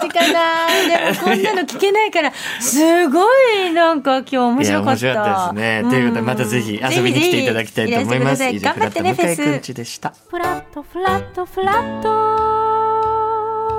[0.01, 0.67] ちかな。
[0.87, 3.23] でもこんなの聞けないから、すご
[3.65, 5.07] いなんか今日面白かった。
[5.07, 5.89] 面白かったですね。
[5.89, 8.39] ということで、またぜひ遊びに来ていただきたいと思います。
[8.39, 9.73] ぜひぜひ頑張ってね、フェスち。
[9.73, 10.13] でした。
[10.29, 12.09] フラットフラットフラット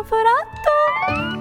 [0.05, 1.34] フラット